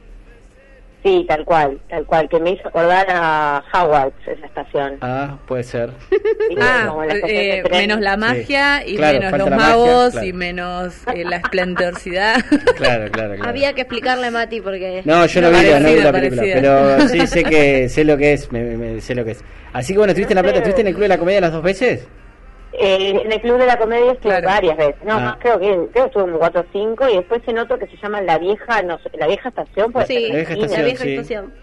Sí, 1.05 1.25
tal 1.29 1.45
cual, 1.45 1.79
tal 1.89 2.05
cual. 2.07 2.29
Que 2.29 2.41
me 2.41 2.51
hizo 2.51 2.67
acordar 2.67 3.07
a 3.09 3.63
Howard, 3.73 4.13
esa 4.27 4.45
estación. 4.47 4.97
Ah, 5.01 5.39
puede 5.47 5.63
ser. 5.63 5.91
Ah, 6.61 6.93
la 7.07 7.15
eh, 7.29 7.63
menos 7.71 8.01
la 8.01 8.17
magia 8.17 8.85
y 8.85 8.97
Claro, 8.97 9.19
menos 9.21 9.39
los 9.39 9.51
magia, 9.51 9.57
magos 9.69 10.13
claro. 10.13 10.27
y 10.27 10.33
menos 10.33 10.95
eh, 11.15 11.25
la 11.25 11.37
esplendorosidad. 11.37 12.37
Claro, 12.77 13.11
claro, 13.13 13.35
claro. 13.35 13.45
Había 13.49 13.75
que 13.75 13.83
explicarle 13.83 14.27
a 14.27 14.31
Mati 14.31 14.61
porque... 14.61 15.03
No, 15.05 15.25
yo 15.27 15.41
no 15.43 15.51
vi, 15.51 15.57
la- 15.67 15.79
no 15.81 15.89
vi 15.93 16.01
la 16.01 16.13
película, 16.13 16.43
parecida. 16.43 16.55
pero 16.55 17.09
sí 17.09 17.27
sé 17.27 17.45
que 17.45 17.89
sé 17.89 18.05
lo 18.05 18.17
que 18.17 18.33
es, 18.33 18.51
me, 18.51 18.63
me- 18.77 19.01
sé 19.01 19.15
lo 19.15 19.25
que 19.25 19.33
es. 19.33 19.45
Así 19.73 19.93
que 19.93 19.99
bueno, 19.99 20.13
estuviste 20.13 20.33
en 20.33 20.37
La 20.37 20.43
Plata, 20.43 20.59
¿estuviste 20.59 20.81
en 20.81 20.87
el 20.89 20.95
Club 20.95 21.03
de 21.03 21.09
la 21.09 21.19
Comedia 21.19 21.41
las 21.43 21.53
dos 21.53 21.63
veces? 21.63 22.09
Eh, 22.81 23.23
en 23.25 23.33
el 23.33 23.41
Club 23.41 23.59
de 23.59 23.67
la 23.67 23.77
Comedia 23.79 24.13
estuve 24.13 24.33
Claro. 24.33 24.47
varias 24.49 24.77
veces. 24.77 24.97
No, 25.05 25.15
Ah. 25.15 25.21
más 25.21 25.37
creo 25.39 25.59
que 25.59 25.67
creo 25.67 25.91
que 25.93 25.99
estuve 26.01 26.23
como 26.25 26.39
cuatro 26.39 26.61
o 26.61 26.65
cinco 26.73 27.09
y 27.09 27.17
después 27.17 27.43
en 27.47 27.59
otro 27.59 27.79
que 27.79 27.87
se 27.89 27.97
llama 27.97 28.21
La 28.23 28.39
Vieja, 28.39 28.83
no 28.83 28.99
sé, 28.99 29.11
La 29.19 29.27
Vieja 29.27 29.49
Estación. 29.49 29.93
Sí, 30.07 30.29
La 30.29 30.35
Vieja 30.37 30.53
esquina. 30.53 30.57
la 30.59 30.65
estación, 30.67 30.85
vieja 30.85 31.05
sí. 31.05 31.15
estación. 31.15 31.55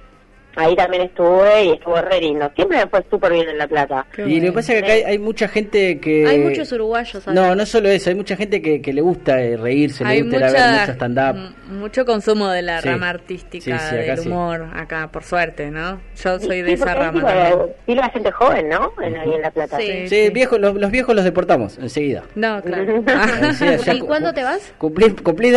Ahí 0.56 0.76
también 0.76 1.04
estuve 1.04 1.66
y 1.66 1.72
estuvo 1.74 1.96
re 2.02 2.22
lindo. 2.22 2.50
Siempre 2.56 2.78
me 2.78 2.88
fue 2.88 3.04
súper 3.10 3.34
bien 3.34 3.50
en 3.50 3.58
La 3.58 3.68
Plata. 3.68 4.06
Qué 4.16 4.24
y 4.28 4.40
lo 4.40 4.48
que 4.48 4.52
pasa 4.54 4.74
es 4.74 4.80
que 4.80 4.86
acá 4.86 4.94
hay, 4.94 5.04
hay 5.04 5.20
mucha 5.20 5.48
gente 5.48 6.00
que... 6.00 6.26
Hay 6.28 6.40
muchos 6.40 6.72
uruguayos, 6.72 7.24
¿sabes? 7.24 7.40
No, 7.40 7.56
no 7.56 7.66
solo 7.66 7.90
eso, 7.90 8.10
hay 8.10 8.16
mucha 8.16 8.36
gente 8.36 8.62
que, 8.62 8.82
que 8.82 8.94
le 8.94 9.02
gusta 9.02 9.42
eh, 9.42 9.58
reírse, 9.58 10.04
le 10.06 10.22
gusta 10.24 10.38
ir 10.38 10.44
a 10.44 10.52
ver 10.52 10.80
mucho 10.82 10.92
stand-up. 10.94 11.56
mucho 11.70 12.06
consumo 12.06 12.48
de 12.50 12.62
la 12.62 12.82
Sí. 12.82 12.90
rama 12.90 13.10
artística, 13.10 13.64
Sí, 13.80 13.86
sí, 13.90 13.96
acá 13.96 14.16
del 14.16 14.18
sí. 14.20 14.28
humor, 14.30 14.68
acá, 14.76 15.10
por 15.12 15.24
suerte, 15.24 15.72
¿no? 15.72 16.00
Yo 16.24 16.40
soy 16.40 16.62
de 16.62 16.74
esa 16.74 16.94
rama 16.94 17.22
también. 17.22 17.60
sí, 17.86 17.96
la 17.96 18.10
gente 18.10 18.32
joven, 18.32 18.70
¿no? 18.70 18.92
En, 19.02 19.16
ahí 19.18 19.34
en 19.34 19.42
La 19.42 19.52
Plata. 19.52 19.78
Sí. 19.80 20.08
Sí, 20.08 20.30
viejos, 20.34 20.60
los, 20.60 20.76
los 20.76 20.92
viejos 20.92 21.16
los 21.16 21.24
deportamos 21.26 21.78
enseguida. 21.78 22.24
No, 22.36 22.62
claro. 22.62 23.04
Ya 23.86 23.94
¿Y 23.94 24.00
cu- 24.00 24.08
cuándo 24.08 24.30
cu- 24.30 24.36
te 24.36 24.44
vas? 24.44 24.74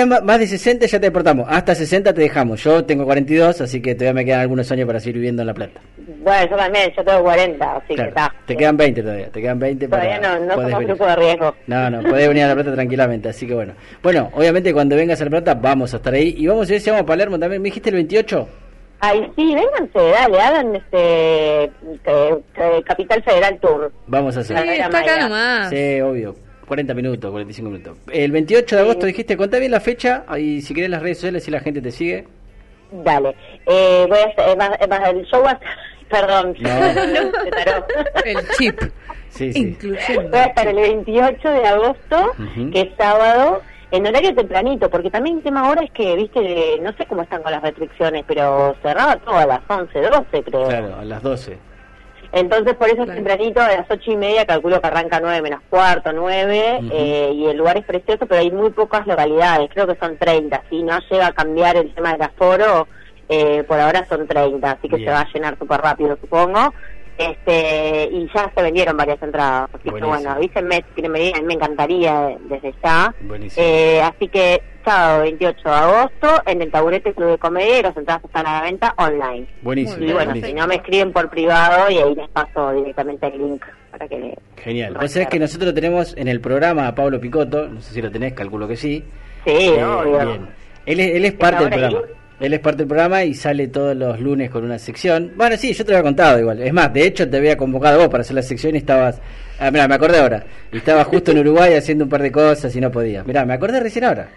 Ma- 0.06 0.20
más 0.20 0.38
de 0.38 0.46
60 0.46 0.86
ya 0.86 0.98
te 1.00 1.06
deportamos. 1.06 1.46
Hasta 1.48 1.74
60 1.74 2.12
te 2.12 2.20
dejamos. 2.20 2.62
Yo 2.62 2.84
tengo 2.84 3.04
42, 3.04 3.60
así 3.60 3.80
que 3.80 3.94
todavía 3.94 4.14
me 4.14 4.24
quedan 4.24 4.40
algunos 4.40 4.70
años 4.72 4.86
para 4.88 4.98
seguir 4.98 5.14
viviendo 5.16 5.42
en 5.42 5.46
La 5.46 5.54
Plata. 5.54 5.80
Bueno, 6.24 6.50
yo 6.50 6.56
también, 6.56 6.92
yo 6.96 7.04
tengo 7.04 7.22
40, 7.22 7.76
así 7.76 7.94
que 7.94 8.02
está. 8.02 8.34
te 8.46 8.56
quedan 8.56 8.76
20 8.76 9.02
todavía, 9.02 9.30
te 9.30 9.40
quedan 9.40 9.58
20 9.60 9.88
para 9.88 10.02
Todavía 10.02 10.28
no, 10.28 10.46
no 10.46 10.54
podés 10.54 10.70
somos 10.70 10.78
venir. 10.80 10.88
grupo 10.88 11.06
de 11.06 11.16
riesgo. 11.16 11.54
No, 11.68 11.90
no, 11.90 12.02
podés 12.02 12.28
venir 12.28 12.42
a 12.44 12.48
La 12.48 12.54
Plata 12.54 12.72
tranquilamente, 12.72 13.28
así 13.28 13.46
que 13.46 13.54
bueno. 13.54 13.74
Bueno, 14.02 14.30
obviamente 14.34 14.72
cuando 14.72 14.96
vengas 14.96 15.20
a 15.20 15.24
La 15.24 15.30
Plata 15.30 15.54
vamos 15.54 15.94
a 15.94 15.98
estar 15.98 16.12
ahí 16.14 16.34
y 16.36 16.46
vamos 16.48 16.68
a 16.68 16.72
ver 16.72 16.80
si 16.80 16.90
vamos 16.90 17.02
a 17.02 17.06
Palermo 17.06 17.38
también. 17.38 17.62
¿Me 17.62 17.66
dijiste 17.68 17.90
el 17.90 17.94
28? 17.96 18.48
Ay, 19.00 19.30
sí, 19.36 19.54
vénganse, 19.54 19.98
dale, 20.10 20.40
hagan 20.40 20.74
este 20.74 21.70
que- 22.04 22.38
que 22.54 22.82
Capital 22.84 23.22
Federal 23.22 23.58
Tour. 23.60 23.92
Vamos 24.08 24.36
a 24.36 24.40
hacer. 24.40 24.58
Sí, 24.58 24.68
está 24.70 24.98
acá 24.98 25.20
nomás. 25.20 25.70
Sí, 25.70 26.00
obvio. 26.00 26.34
40 26.66 26.92
minutos, 26.94 27.30
45 27.30 27.70
minutos. 27.70 27.96
El 28.12 28.30
28 28.30 28.76
de 28.76 28.82
agosto 28.82 29.06
dijiste, 29.06 29.36
contá 29.38 29.58
bien 29.58 29.70
la 29.70 29.80
fecha 29.80 30.24
y 30.38 30.60
si 30.60 30.74
querés 30.74 30.90
las 30.90 31.00
redes 31.00 31.16
sociales 31.16 31.42
si 31.44 31.50
la 31.50 31.60
gente 31.60 31.80
te 31.80 31.90
sigue. 31.90 32.26
Dale. 32.90 33.34
Eh, 33.66 34.06
voy 34.08 34.18
a 34.18 34.24
hacer, 34.24 34.58
va- 34.60 34.78
va- 34.98 35.10
el 35.10 35.24
show 35.26 35.42
va 35.42 35.52
a 35.52 35.60
Perdón, 36.08 36.54
No. 36.58 36.70
El 38.24 38.48
chip. 38.56 38.80
Sí, 39.28 39.52
sí. 39.52 39.60
Incluyendo. 39.60 40.30
Voy 40.30 40.38
a 40.38 40.44
estar 40.44 40.66
el 40.66 40.76
28 40.76 41.48
de 41.50 41.66
agosto, 41.66 42.32
que 42.72 42.80
es 42.80 42.88
sábado, 42.96 43.60
en 43.90 44.06
horario 44.06 44.34
tempranito, 44.34 44.88
porque 44.88 45.10
también 45.10 45.36
el 45.36 45.42
tema 45.42 45.66
ahora 45.66 45.82
es 45.84 45.90
que, 45.90 46.16
viste, 46.16 46.78
no 46.80 46.92
sé 46.94 47.04
cómo 47.06 47.22
están 47.22 47.42
con 47.42 47.52
las 47.52 47.60
restricciones, 47.62 48.24
pero 48.26 48.74
cerraba 48.82 49.16
todo 49.16 49.36
a 49.36 49.46
las 49.46 49.60
11, 49.68 50.00
12 50.00 50.42
creo. 50.44 50.64
Claro, 50.68 50.96
a 50.98 51.04
las 51.04 51.22
12. 51.22 51.58
Entonces, 52.32 52.74
por 52.74 52.88
eso 52.88 53.04
Claro. 53.04 53.14
tempranito, 53.14 53.60
a 53.60 53.68
las 53.68 53.90
ocho 53.90 54.12
y 54.12 54.16
media, 54.16 54.44
calculo 54.44 54.80
que 54.80 54.86
arranca 54.86 55.18
nueve 55.20 55.40
menos 55.40 55.60
cuarto, 55.70 56.12
nueve, 56.12 56.80
eh, 56.92 57.32
y 57.34 57.46
el 57.46 57.56
lugar 57.56 57.78
es 57.78 57.84
precioso, 57.84 58.26
pero 58.26 58.40
hay 58.40 58.50
muy 58.50 58.70
pocas 58.70 59.06
localidades, 59.06 59.70
creo 59.72 59.86
que 59.86 59.96
son 59.96 60.16
30. 60.18 60.62
Si 60.68 60.82
no 60.82 60.98
llega 61.10 61.28
a 61.28 61.32
cambiar 61.32 61.76
el 61.76 61.94
tema 61.94 62.12
del 62.12 62.22
aforo, 62.22 62.86
eh, 63.30 63.64
por 63.64 63.78
ahora 63.80 64.06
son 64.08 64.26
30, 64.26 64.70
así 64.72 64.88
que 64.88 64.96
Bien. 64.96 65.08
se 65.08 65.12
va 65.14 65.20
a 65.20 65.32
llenar 65.32 65.58
súper 65.58 65.80
rápido, 65.80 66.18
supongo. 66.20 66.74
Este, 67.18 68.08
y 68.12 68.30
ya 68.32 68.50
se 68.54 68.62
vendieron 68.62 68.96
varias 68.96 69.20
entradas, 69.22 69.68
así 69.74 69.90
que 69.90 69.90
bueno, 70.00 70.30
avísenme 70.30 70.76
si 70.76 70.82
quieren 70.94 71.12
venir, 71.12 71.34
a 71.36 71.40
mí 71.40 71.46
me 71.46 71.54
encantaría 71.54 72.36
desde 72.48 72.72
ya. 72.82 73.12
Eh, 73.56 74.00
así 74.00 74.28
que 74.28 74.62
sábado 74.84 75.22
28 75.22 75.68
de 75.68 75.74
agosto 75.74 76.28
en 76.46 76.62
el 76.62 76.70
Taburete 76.70 77.12
Club 77.12 77.30
de 77.30 77.38
Comedia 77.38 77.80
y 77.80 77.82
las 77.82 77.96
entradas 77.96 78.24
están 78.24 78.46
a 78.46 78.52
la 78.54 78.62
venta 78.62 78.94
online. 78.98 79.46
buenísimo. 79.62 79.96
Y 80.04 80.12
bueno, 80.12 80.30
buenísimo. 80.30 80.46
si 80.46 80.54
no 80.54 80.66
me 80.68 80.76
escriben 80.76 81.12
por 81.12 81.28
privado 81.28 81.90
y 81.90 81.98
ahí 81.98 82.14
les 82.14 82.28
paso 82.30 82.72
directamente 82.72 83.26
el 83.26 83.38
link 83.38 83.64
para 83.90 84.06
que... 84.06 84.38
Genial. 84.62 84.94
Vos 85.00 85.10
sabés 85.10 85.28
que 85.28 85.38
nosotros 85.40 85.74
tenemos 85.74 86.16
en 86.16 86.28
el 86.28 86.40
programa 86.40 86.86
a 86.86 86.94
Pablo 86.94 87.20
Picotto, 87.20 87.68
no 87.68 87.80
sé 87.80 87.94
si 87.94 88.00
lo 88.00 88.10
tenés, 88.12 88.32
calculo 88.34 88.68
que 88.68 88.76
sí. 88.76 89.04
Sí, 89.44 89.50
Eh, 89.52 89.84
obvio. 89.84 90.18
bien. 90.24 90.48
Él 90.86 91.00
es, 91.00 91.16
él 91.16 91.24
es 91.24 91.32
parte 91.32 91.64
del 91.64 91.72
programa. 91.72 91.98
Él 92.40 92.52
es 92.54 92.60
parte 92.60 92.78
del 92.78 92.86
programa 92.88 93.24
y 93.24 93.34
sale 93.34 93.66
todos 93.68 93.96
los 93.96 94.20
lunes 94.20 94.48
con 94.50 94.64
una 94.64 94.78
sección. 94.78 95.32
Bueno, 95.36 95.56
sí, 95.56 95.72
yo 95.74 95.84
te 95.84 95.90
lo 95.90 95.98
había 95.98 96.08
contado 96.08 96.38
igual. 96.38 96.62
Es 96.62 96.72
más, 96.72 96.92
de 96.92 97.04
hecho 97.06 97.28
te 97.28 97.36
había 97.36 97.56
convocado 97.56 97.98
vos 97.98 98.08
para 98.08 98.20
hacer 98.20 98.34
la 98.36 98.42
sección 98.42 98.74
y 98.74 98.78
estabas... 98.78 99.20
Ah, 99.58 99.70
mira, 99.72 99.88
me 99.88 99.96
acordé 99.96 100.18
ahora. 100.20 100.44
Y 100.72 100.76
estabas 100.76 101.06
justo 101.08 101.32
en 101.32 101.38
Uruguay 101.40 101.74
haciendo 101.74 102.04
un 102.04 102.10
par 102.10 102.22
de 102.22 102.30
cosas 102.30 102.74
y 102.76 102.80
no 102.80 102.92
podías. 102.92 103.26
Mira, 103.26 103.44
me 103.44 103.54
acordé 103.54 103.80
recién 103.80 104.04
ahora. 104.04 104.28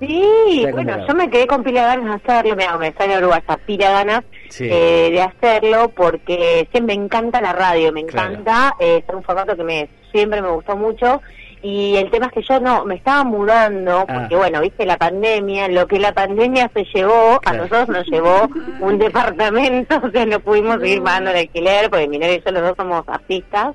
Sí, 0.00 0.66
bueno, 0.72 1.06
yo 1.06 1.14
me 1.14 1.30
quedé 1.30 1.46
con 1.46 1.62
pila 1.62 1.82
de 1.82 1.86
ganas 1.96 2.22
de 2.24 2.32
hacerlo, 2.32 2.56
me, 2.56 2.66
me 2.78 2.92
sale 2.94 3.16
uruguaya, 3.18 3.58
pila 3.64 3.86
de 3.88 3.92
ganas 3.94 4.24
Sí. 4.48 4.68
eh, 4.70 5.10
de 5.12 5.22
hacerlo 5.22 5.90
porque 5.94 6.68
sí, 6.74 6.82
me 6.82 6.92
encanta 6.94 7.40
la 7.40 7.52
radio, 7.52 7.92
me 7.92 8.04
Claro. 8.04 8.30
encanta, 8.32 8.74
eh, 8.80 9.02
es 9.06 9.14
un 9.14 9.22
formato 9.22 9.56
que 9.56 9.62
me 9.64 9.88
siempre 10.12 10.42
me 10.42 10.50
gustó 10.50 10.76
mucho 10.76 11.22
y 11.64 11.96
el 11.96 12.10
tema 12.10 12.26
es 12.26 12.32
que 12.32 12.42
yo 12.42 12.60
no, 12.60 12.84
me 12.84 12.94
estaba 12.96 13.24
mudando 13.24 14.04
Ah. 14.06 14.14
porque 14.20 14.36
bueno, 14.36 14.60
viste 14.60 14.84
la 14.84 14.98
pandemia, 14.98 15.66
lo 15.68 15.86
que 15.86 15.98
la 15.98 16.12
pandemia 16.12 16.70
se 16.74 16.84
llevó, 16.94 17.40
a 17.44 17.52
nosotros 17.54 17.88
nos 17.88 18.06
llevó 18.06 18.48
un 18.80 18.98
departamento, 18.98 19.96
o 20.04 20.10
sea, 20.10 20.26
no 20.26 20.38
pudimos 20.40 20.78
seguir 20.80 21.02
pagando 21.02 21.30
el 21.30 21.36
alquiler 21.38 21.88
porque 21.90 22.06
mi 22.06 22.18
novio 22.18 22.34
y 22.34 22.42
yo 22.44 22.50
los 22.52 22.62
dos 22.62 22.74
somos 22.76 23.02
artistas 23.08 23.74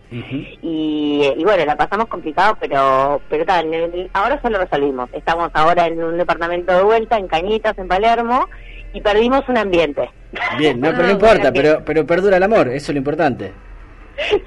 y, 0.62 1.34
y 1.36 1.44
bueno, 1.44 1.66
la 1.66 1.76
pasamos 1.76 2.08
complicado, 2.08 2.58
pero 2.60 3.22
pero 3.30 3.46
tal, 3.46 3.66
en 3.68 3.74
el- 3.74 4.10
ahora 4.14 4.40
ya 4.42 4.50
lo 4.50 4.60
resolvimos. 4.60 5.10
Estamos 5.14 5.50
ahora 5.54 5.88
en 5.88 6.02
un 6.04 6.18
departamento 6.18 6.74
de 6.76 6.84
vuelta, 6.84 7.18
en 7.18 7.28
Cañitas, 7.28 7.78
en 7.78 7.88
Palermo, 7.88 8.48
y 8.94 9.02
perdimos 9.02 9.44
un 9.48 9.58
ambiente. 9.58 10.10
Bien, 10.58 10.80
no, 10.80 10.90
pero 10.92 11.04
no 11.04 11.10
Ah, 11.10 11.12
importa, 11.14 11.52
pero, 11.52 11.82
pero 11.84 12.06
perdura 12.06 12.38
el 12.38 12.44
amor, 12.44 12.68
eso 12.68 12.92
es 12.92 12.96
lo 12.96 12.98
importante. 13.00 13.52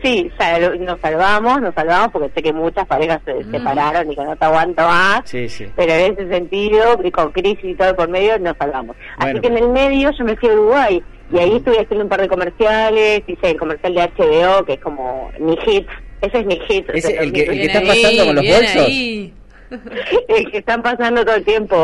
Sí, 0.02 0.30
sal- 0.38 0.84
nos 0.84 1.00
salvamos, 1.00 1.60
nos 1.60 1.74
salvamos 1.74 2.08
porque 2.12 2.30
sé 2.34 2.42
que 2.42 2.52
muchas 2.52 2.86
parejas 2.86 3.20
se 3.24 3.42
separaron 3.50 4.10
y 4.10 4.16
que 4.16 4.22
no 4.24 4.36
te 4.36 4.44
aguanto 4.44 4.82
más. 4.82 5.22
Sí, 5.24 5.48
sí. 5.48 5.66
Pero 5.76 5.92
en 5.92 6.12
ese 6.12 6.28
sentido, 6.28 6.98
y 7.02 7.10
con 7.10 7.32
crisis 7.32 7.64
y 7.64 7.74
todo 7.74 7.94
por 7.96 8.08
medio, 8.08 8.38
nos 8.38 8.56
salvamos. 8.58 8.96
Bueno. 9.18 9.38
Así 9.38 9.40
que 9.40 9.46
en 9.48 9.58
el 9.58 9.68
medio 9.70 10.10
yo 10.10 10.24
me 10.24 10.36
fui 10.36 10.48
a 10.48 10.52
Uruguay 10.52 11.02
y 11.32 11.38
ahí 11.38 11.56
estuve 11.56 11.80
haciendo 11.80 12.04
un 12.04 12.08
par 12.08 12.20
de 12.20 12.28
comerciales, 12.28 13.22
hice 13.26 13.50
el 13.50 13.56
comercial 13.56 13.94
de 13.94 14.02
HBO, 14.02 14.64
que 14.64 14.72
es 14.74 14.80
como 14.80 15.30
mi 15.38 15.56
hit. 15.58 15.86
Ese 16.20 16.38
es 16.40 16.46
mi 16.46 16.58
hit. 16.68 16.86
Sea, 17.00 17.20
el 17.22 17.32
que- 17.32 17.42
el 17.44 17.60
está 17.62 17.80
pasando 17.80 18.26
con 18.26 18.34
los 18.36 18.44
bolsos? 18.46 18.86
ahí. 18.86 19.32
el 20.28 20.50
que 20.50 20.58
están 20.58 20.82
pasando 20.82 21.24
todo 21.24 21.36
el 21.36 21.44
tiempo. 21.44 21.76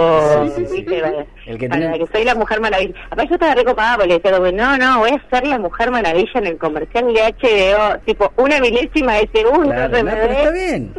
Sí, 0.47 0.53
sí, 0.57 0.67
sí. 0.67 0.77
¿viste? 0.83 1.01
Para- 1.01 1.27
El 1.47 1.59
que 1.59 1.69
para 1.69 1.93
que 1.99 2.07
soy 2.13 2.25
la 2.25 2.35
Mujer 2.35 2.61
Maravilla. 2.61 2.95
Aparte 3.07 3.29
yo 3.31 3.35
estaba 3.37 3.55
recopada 3.55 3.95
porque 3.97 4.09
le 4.09 4.15
decía, 4.15 4.33
como, 4.33 4.51
no, 4.53 4.77
no, 4.77 4.99
voy 5.01 5.11
a 5.11 5.31
ser 5.31 5.47
la 5.47 5.59
Mujer 5.59 5.91
Maravilla 5.91 6.31
en 6.35 6.47
el 6.47 6.59
comercial 6.59 7.07
de 7.13 7.21
HBO, 7.21 7.99
tipo 8.05 8.33
una 8.37 8.61
milésima 8.61 9.15
de 9.15 9.29
segundo. 9.33 9.69
Claro, 9.71 10.03
no, 10.03 10.11
pero 10.11 10.33
está 10.33 10.51
bien. 10.51 10.93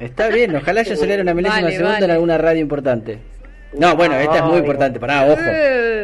Está 0.00 0.28
bien, 0.28 0.56
ojalá 0.56 0.82
yo 0.82 0.96
saliera 0.96 1.22
una 1.22 1.32
milésima 1.34 1.62
Vale, 1.62 1.70
de 1.70 1.76
segundo 1.76 1.94
en 1.96 2.00
vale. 2.02 2.12
alguna 2.12 2.38
radio 2.38 2.60
importante. 2.60 3.18
No, 3.72 3.96
bueno, 3.96 4.16
esta 4.16 4.36
es 4.36 4.44
muy 4.44 4.58
importante, 4.58 5.00
pará, 5.00 5.24
ojo. 5.24 5.40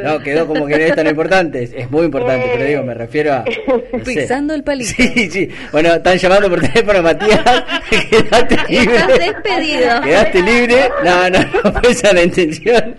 No, 0.03 0.19
quedó 0.21 0.47
como 0.47 0.67
que 0.67 0.87
esta 0.87 1.03
no 1.03 1.11
es 1.11 1.13
importante, 1.13 1.63
es, 1.63 1.91
muy 1.91 2.07
importante, 2.07 2.49
pero 2.53 2.65
digo, 2.65 2.83
me 2.83 2.95
refiero 2.95 3.33
a... 3.33 3.45
no 3.93 4.05
sé. 4.05 4.15
Pisando 4.15 4.55
el 4.55 4.63
palito. 4.63 4.91
Sí, 4.97 5.31
sí. 5.31 5.49
Bueno, 5.73 5.95
están 5.95 6.17
llamando 6.17 6.49
por 6.49 6.61
teléfono 6.61 6.99
a 6.99 7.03
Matías. 7.03 7.45
Quedaste 8.11 8.57
libre. 8.69 8.97
Estás 8.97 9.19
despedido. 9.19 10.01
Quedaste 10.03 10.43
libre. 10.43 10.91
No, 11.05 11.31
no, 11.31 11.39
no 11.65 11.73
fue 11.73 11.91
esa 11.91 12.13
la 12.13 12.23
intención. 12.23 12.95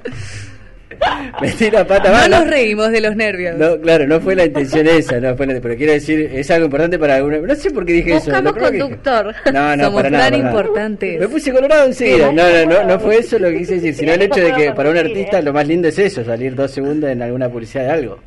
La 1.72 1.86
pata 1.86 2.28
No 2.28 2.40
nos 2.40 2.48
reímos 2.50 2.92
de 2.92 3.02
los 3.02 3.16
nervios. 3.16 3.58
No, 3.58 3.80
claro, 3.80 4.06
no 4.08 4.20
fue 4.20 4.36
la 4.36 4.46
intención 4.46 4.88
esa, 4.88 5.20
no 5.20 5.36
fue 5.36 5.48
la- 5.48 5.60
pero 5.62 5.76
quiero 5.76 5.94
decir, 5.94 6.30
es 6.34 6.50
algo 6.52 6.66
importante 6.66 6.98
para 7.00 7.16
alguna. 7.16 7.38
No 7.38 7.56
sé 7.56 7.72
por 7.72 7.86
qué 7.86 7.94
dije 7.94 8.12
eso. 8.16 8.26
Buscamos 8.26 8.44
lo 8.44 8.54
primero 8.54 8.72
que- 8.72 8.80
conductor. 8.80 9.36
No, 9.54 9.76
no, 9.76 9.84
Somos 9.86 10.02
para 10.04 10.10
nada. 10.10 10.24
tan 10.24 10.32
para 10.32 10.44
nada. 10.44 10.50
importantes. 10.62 11.20
Me 11.20 11.28
puse 11.28 11.52
colorado 11.54 11.86
enseguida. 11.86 12.32
No, 12.32 12.44
no, 12.50 12.66
no, 12.66 12.84
no 12.86 13.00
fue 13.00 13.18
eso 13.20 13.40
lo 13.40 13.50
que 13.50 13.58
quise 13.60 13.76
decir, 13.76 13.96
sino 13.96 14.14
el 14.14 14.22
hecho 14.24 14.40
de 14.42 14.54
que 14.54 14.72
para 14.74 14.90
un 14.90 14.98
artista 14.98 15.42
lo 15.42 15.54
más 15.54 15.68
lindo 15.68 15.88
es 15.88 16.00
eso, 16.00 16.24
salir 16.24 16.56
dos 16.56 16.72
segundos 16.72 17.10
en 17.10 17.22
alguna 17.22 17.50
publicidad 17.50 17.86
de 17.86 17.92
algo. 17.92 18.20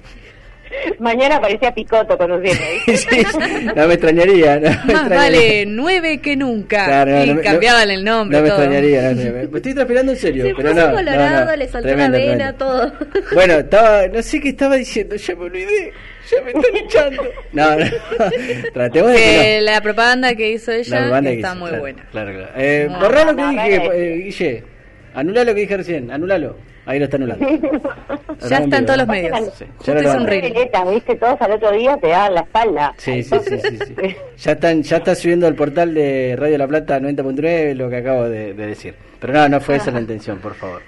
Mañana 0.99 1.37
aparecía 1.37 1.73
Picoto 1.75 2.17
conduciendo. 2.19 2.63
¿viste? 2.87 3.17
Sí, 3.25 3.27
no 3.75 3.87
me 3.89 3.95
extrañaría. 3.95 4.55
No 4.57 4.61
me 4.61 4.69
Más 4.71 4.85
extrañaría. 4.87 5.17
vale 5.17 5.65
nueve 5.67 6.21
que 6.21 6.37
nunca. 6.37 6.85
Claro, 6.87 7.11
no, 7.13 7.25
y 7.25 7.29
no 7.29 7.35
me- 7.37 7.43
cambiaban 7.43 7.89
no- 7.89 7.95
el 7.95 8.05
nombre. 8.05 8.37
No 8.39 8.43
me 8.45 8.49
todo. 8.51 8.59
extrañaría. 8.63 9.03
no, 9.03 9.09
no, 9.25 9.33
me 9.51 9.57
estoy 9.57 9.75
transpirando 9.75 10.13
en 10.13 10.19
serio. 10.19 10.45
Se 10.47 10.55
pero 10.55 10.71
puso 10.73 10.87
no, 10.89 10.95
colorado, 10.95 11.45
no. 11.51 11.57
le 11.57 11.69
saltó 11.69 11.89
Tremendo, 11.89 12.19
la 12.19 12.25
vena, 12.25 12.57
tremendo. 12.57 12.65
todo. 12.65 12.93
Bueno, 13.35 13.55
estaba, 13.55 14.07
no 14.09 14.23
sé 14.23 14.41
qué 14.41 14.49
estaba 14.51 14.77
diciendo, 14.77 15.17
ya 15.17 15.35
me 15.37 15.45
olvidé. 15.45 15.93
Ya 16.31 16.41
me 16.43 16.51
están 16.53 16.77
echando. 16.77 17.23
No, 17.53 17.77
no. 17.77 17.85
Tratemos 18.75 19.11
de 19.11 19.17
que 19.17 19.61
la 19.63 19.81
propaganda 19.81 20.35
que 20.35 20.51
hizo 20.53 20.71
La 20.71 20.77
ella 20.79 21.21
que 21.21 21.33
está 21.35 21.49
hizo, 21.49 21.57
muy 21.57 21.69
claro, 21.69 21.81
buena. 21.83 22.07
Claro, 22.13 22.33
claro. 22.33 22.53
Eh, 22.57 22.87
No, 22.91 23.01
borrá 23.01 23.25
lo 23.25 23.37
que 23.37 23.43
no, 23.43 23.51
dije, 23.51 23.77
eh, 23.93 24.17
Guille. 24.25 24.65
Anulá 25.15 25.45
lo 25.45 25.55
que 25.55 25.61
dije 25.63 25.77
recién, 25.77 26.11
anulalo. 26.11 26.57
Ahí 26.85 26.99
lo 26.99 27.05
está 27.05 27.17
anulando. 27.17 27.47
Ya 28.49 28.59
está 28.59 28.79
en 28.79 28.87
todos 28.87 28.99
los 28.99 29.07
medios. 29.09 29.39
Sí, 29.57 29.65
ya 29.85 29.93
Justo 29.95 30.19
lo 30.19 30.27
reel. 30.27 30.53
Violetas, 30.53 30.91
¿viste? 30.91 31.15
Todos 31.17 31.41
al 31.41 31.53
otro 31.53 31.71
día 31.71 31.97
te 31.97 32.09
daban 32.09 32.35
la 32.35 32.41
espalda. 32.41 32.95
Sí, 32.97 33.23
sí, 33.23 33.37
sí, 33.47 33.59
sí, 33.59 33.79
sí. 33.79 34.17
Ya 34.39 34.53
están, 34.53 34.83
ya 34.83 34.97
está 34.97 35.15
subiendo 35.15 35.47
al 35.47 35.55
portal 35.55 35.95
de 35.95 36.35
Radio 36.37 36.59
La 36.59 36.67
Plata 36.67 36.99
90.9 36.99 37.75
lo 37.75 37.89
que 37.89 37.97
acabo 37.97 38.29
de, 38.29 38.55
de 38.55 38.67
decir. 38.67 38.95
Pero 39.21 39.33
no, 39.33 39.49
no 39.49 39.61
fue 39.61 39.77
esa 39.77 39.93
la 39.93 40.01
intención, 40.01 40.39
por 40.39 40.55
favor. 40.55 40.83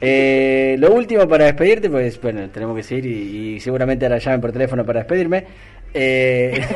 Eh, 0.00 0.76
lo 0.78 0.92
último 0.92 1.26
para 1.28 1.44
despedirte, 1.46 1.88
pues 1.88 2.20
bueno, 2.20 2.48
tenemos 2.50 2.76
que 2.76 2.82
seguir 2.82 3.06
y, 3.06 3.54
y 3.54 3.60
seguramente 3.60 4.04
ahora 4.04 4.18
llamen 4.18 4.40
por 4.40 4.52
teléfono 4.52 4.84
para 4.84 5.00
despedirme. 5.00 5.44
Eh, 5.92 6.60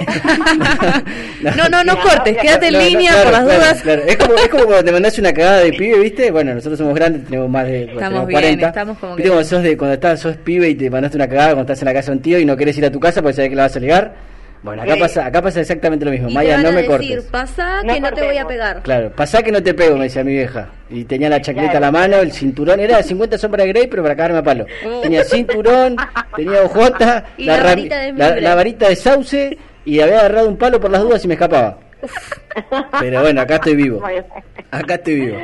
No, 1.57 1.69
no, 1.69 1.85
no 1.85 2.01
cortes, 2.01 2.37
quédate 2.39 2.69
en 2.69 2.79
línea 2.79 3.13
claro, 3.13 3.25
por 3.25 3.33
las 3.33 3.45
claro, 3.45 3.59
dudas. 3.61 3.83
claro. 3.83 4.03
Es, 4.07 4.17
como, 4.17 4.35
es 4.35 4.49
como 4.49 4.65
cuando 4.65 4.85
te 4.85 4.93
mandas 4.93 5.19
una 5.19 5.33
cagada 5.33 5.59
de 5.61 5.73
pibe, 5.73 5.99
¿viste? 6.01 6.31
Bueno, 6.31 6.55
nosotros 6.55 6.79
somos 6.79 6.95
grandes, 6.95 7.25
tenemos 7.27 7.49
más 7.51 7.67
de 7.67 7.83
Estamos 7.83 7.99
tenemos 8.03 8.27
bien, 8.27 8.41
40. 8.41 8.67
estamos 8.69 8.99
como 8.99 9.15
¿Viste 9.17 9.23
que- 9.25 9.29
cuando 9.35 9.49
sos, 9.49 9.63
de, 9.63 9.77
cuando 9.77 9.95
estás, 9.95 10.21
sos 10.21 10.37
pibe 10.39 10.69
y 10.71 10.75
te 10.75 10.91
mandaste 10.91 11.17
una 11.17 11.29
cagada 11.29 11.49
cuando 11.55 11.63
estás 11.73 11.83
en 11.83 11.87
la 11.87 11.95
casa 11.95 12.11
de 12.11 12.17
un 12.17 12.23
tío 12.23 12.39
y 12.39 12.45
no 12.45 12.57
querés 12.57 12.77
ir 12.79 12.87
a 12.87 12.91
tu 12.91 12.99
casa 13.01 13.21
porque 13.23 13.35
sabés 13.37 13.51
que 13.51 13.57
la 13.57 13.63
vas 13.65 13.77
a 13.77 13.81
ligar? 13.81 14.15
Bueno, 14.65 14.83
acá 14.83 14.97
pasa, 14.99 15.27
acá 15.27 15.43
pasa 15.43 15.61
exactamente 15.61 16.07
lo 16.07 16.11
mismo. 16.11 16.29
Y 16.29 16.33
te 16.33 16.35
Maya, 16.39 16.55
van 16.55 16.63
no 16.63 16.69
a 16.71 16.73
me 16.73 16.83
decir, 16.83 16.91
cortes. 16.91 17.25
pasá 17.31 17.81
que 17.87 18.01
no 18.01 18.11
te 18.13 18.23
voy 18.25 18.39
a 18.39 18.47
pegar. 18.47 18.83
Claro, 18.83 19.11
pasá 19.15 19.43
que 19.43 19.53
no 19.53 19.63
te 19.63 19.75
pego, 19.75 19.97
me 19.99 20.05
decía 20.05 20.25
mi 20.25 20.33
vieja. 20.33 20.69
Y 20.89 21.05
tenía 21.05 21.29
la 21.29 21.39
chaqueta 21.43 21.65
Claro. 21.73 21.77
a 21.77 21.81
la 21.81 21.91
mano, 21.93 22.17
el 22.17 22.33
cinturón, 22.33 22.81
era 22.81 22.97
de 22.97 23.03
50 23.03 23.37
sombras 23.37 23.67
de 23.67 23.73
Grey, 23.75 23.87
pero 23.89 24.03
para 24.03 24.17
cagarme 24.17 24.39
a 24.39 24.43
palo. 24.43 24.67
Tenía 25.03 25.23
cinturón, 25.25 25.97
tenía 26.35 26.63
ojota, 26.63 27.27
Y 27.37 27.45
la 27.45 27.59
rami- 27.59 27.89
varita 27.91 27.99
de 27.99 28.13
la, 28.15 28.37
la 28.41 28.55
varita 28.55 28.89
de 28.89 28.97
sauce 28.97 29.59
y 29.85 30.01
había 30.01 30.21
agarrado 30.21 30.49
un 30.49 30.57
palo 30.57 30.81
por 30.81 30.91
las 30.91 31.03
dudas 31.03 31.23
y 31.23 31.29
me 31.29 31.35
escapaba. 31.35 31.79
Pero 33.01 33.21
bueno, 33.21 33.43
acá 33.43 33.57
estoy 33.57 33.77
vivo. 33.77 34.03
Acá 34.71 34.95
estoy 34.95 35.15
vivo. 35.27 35.39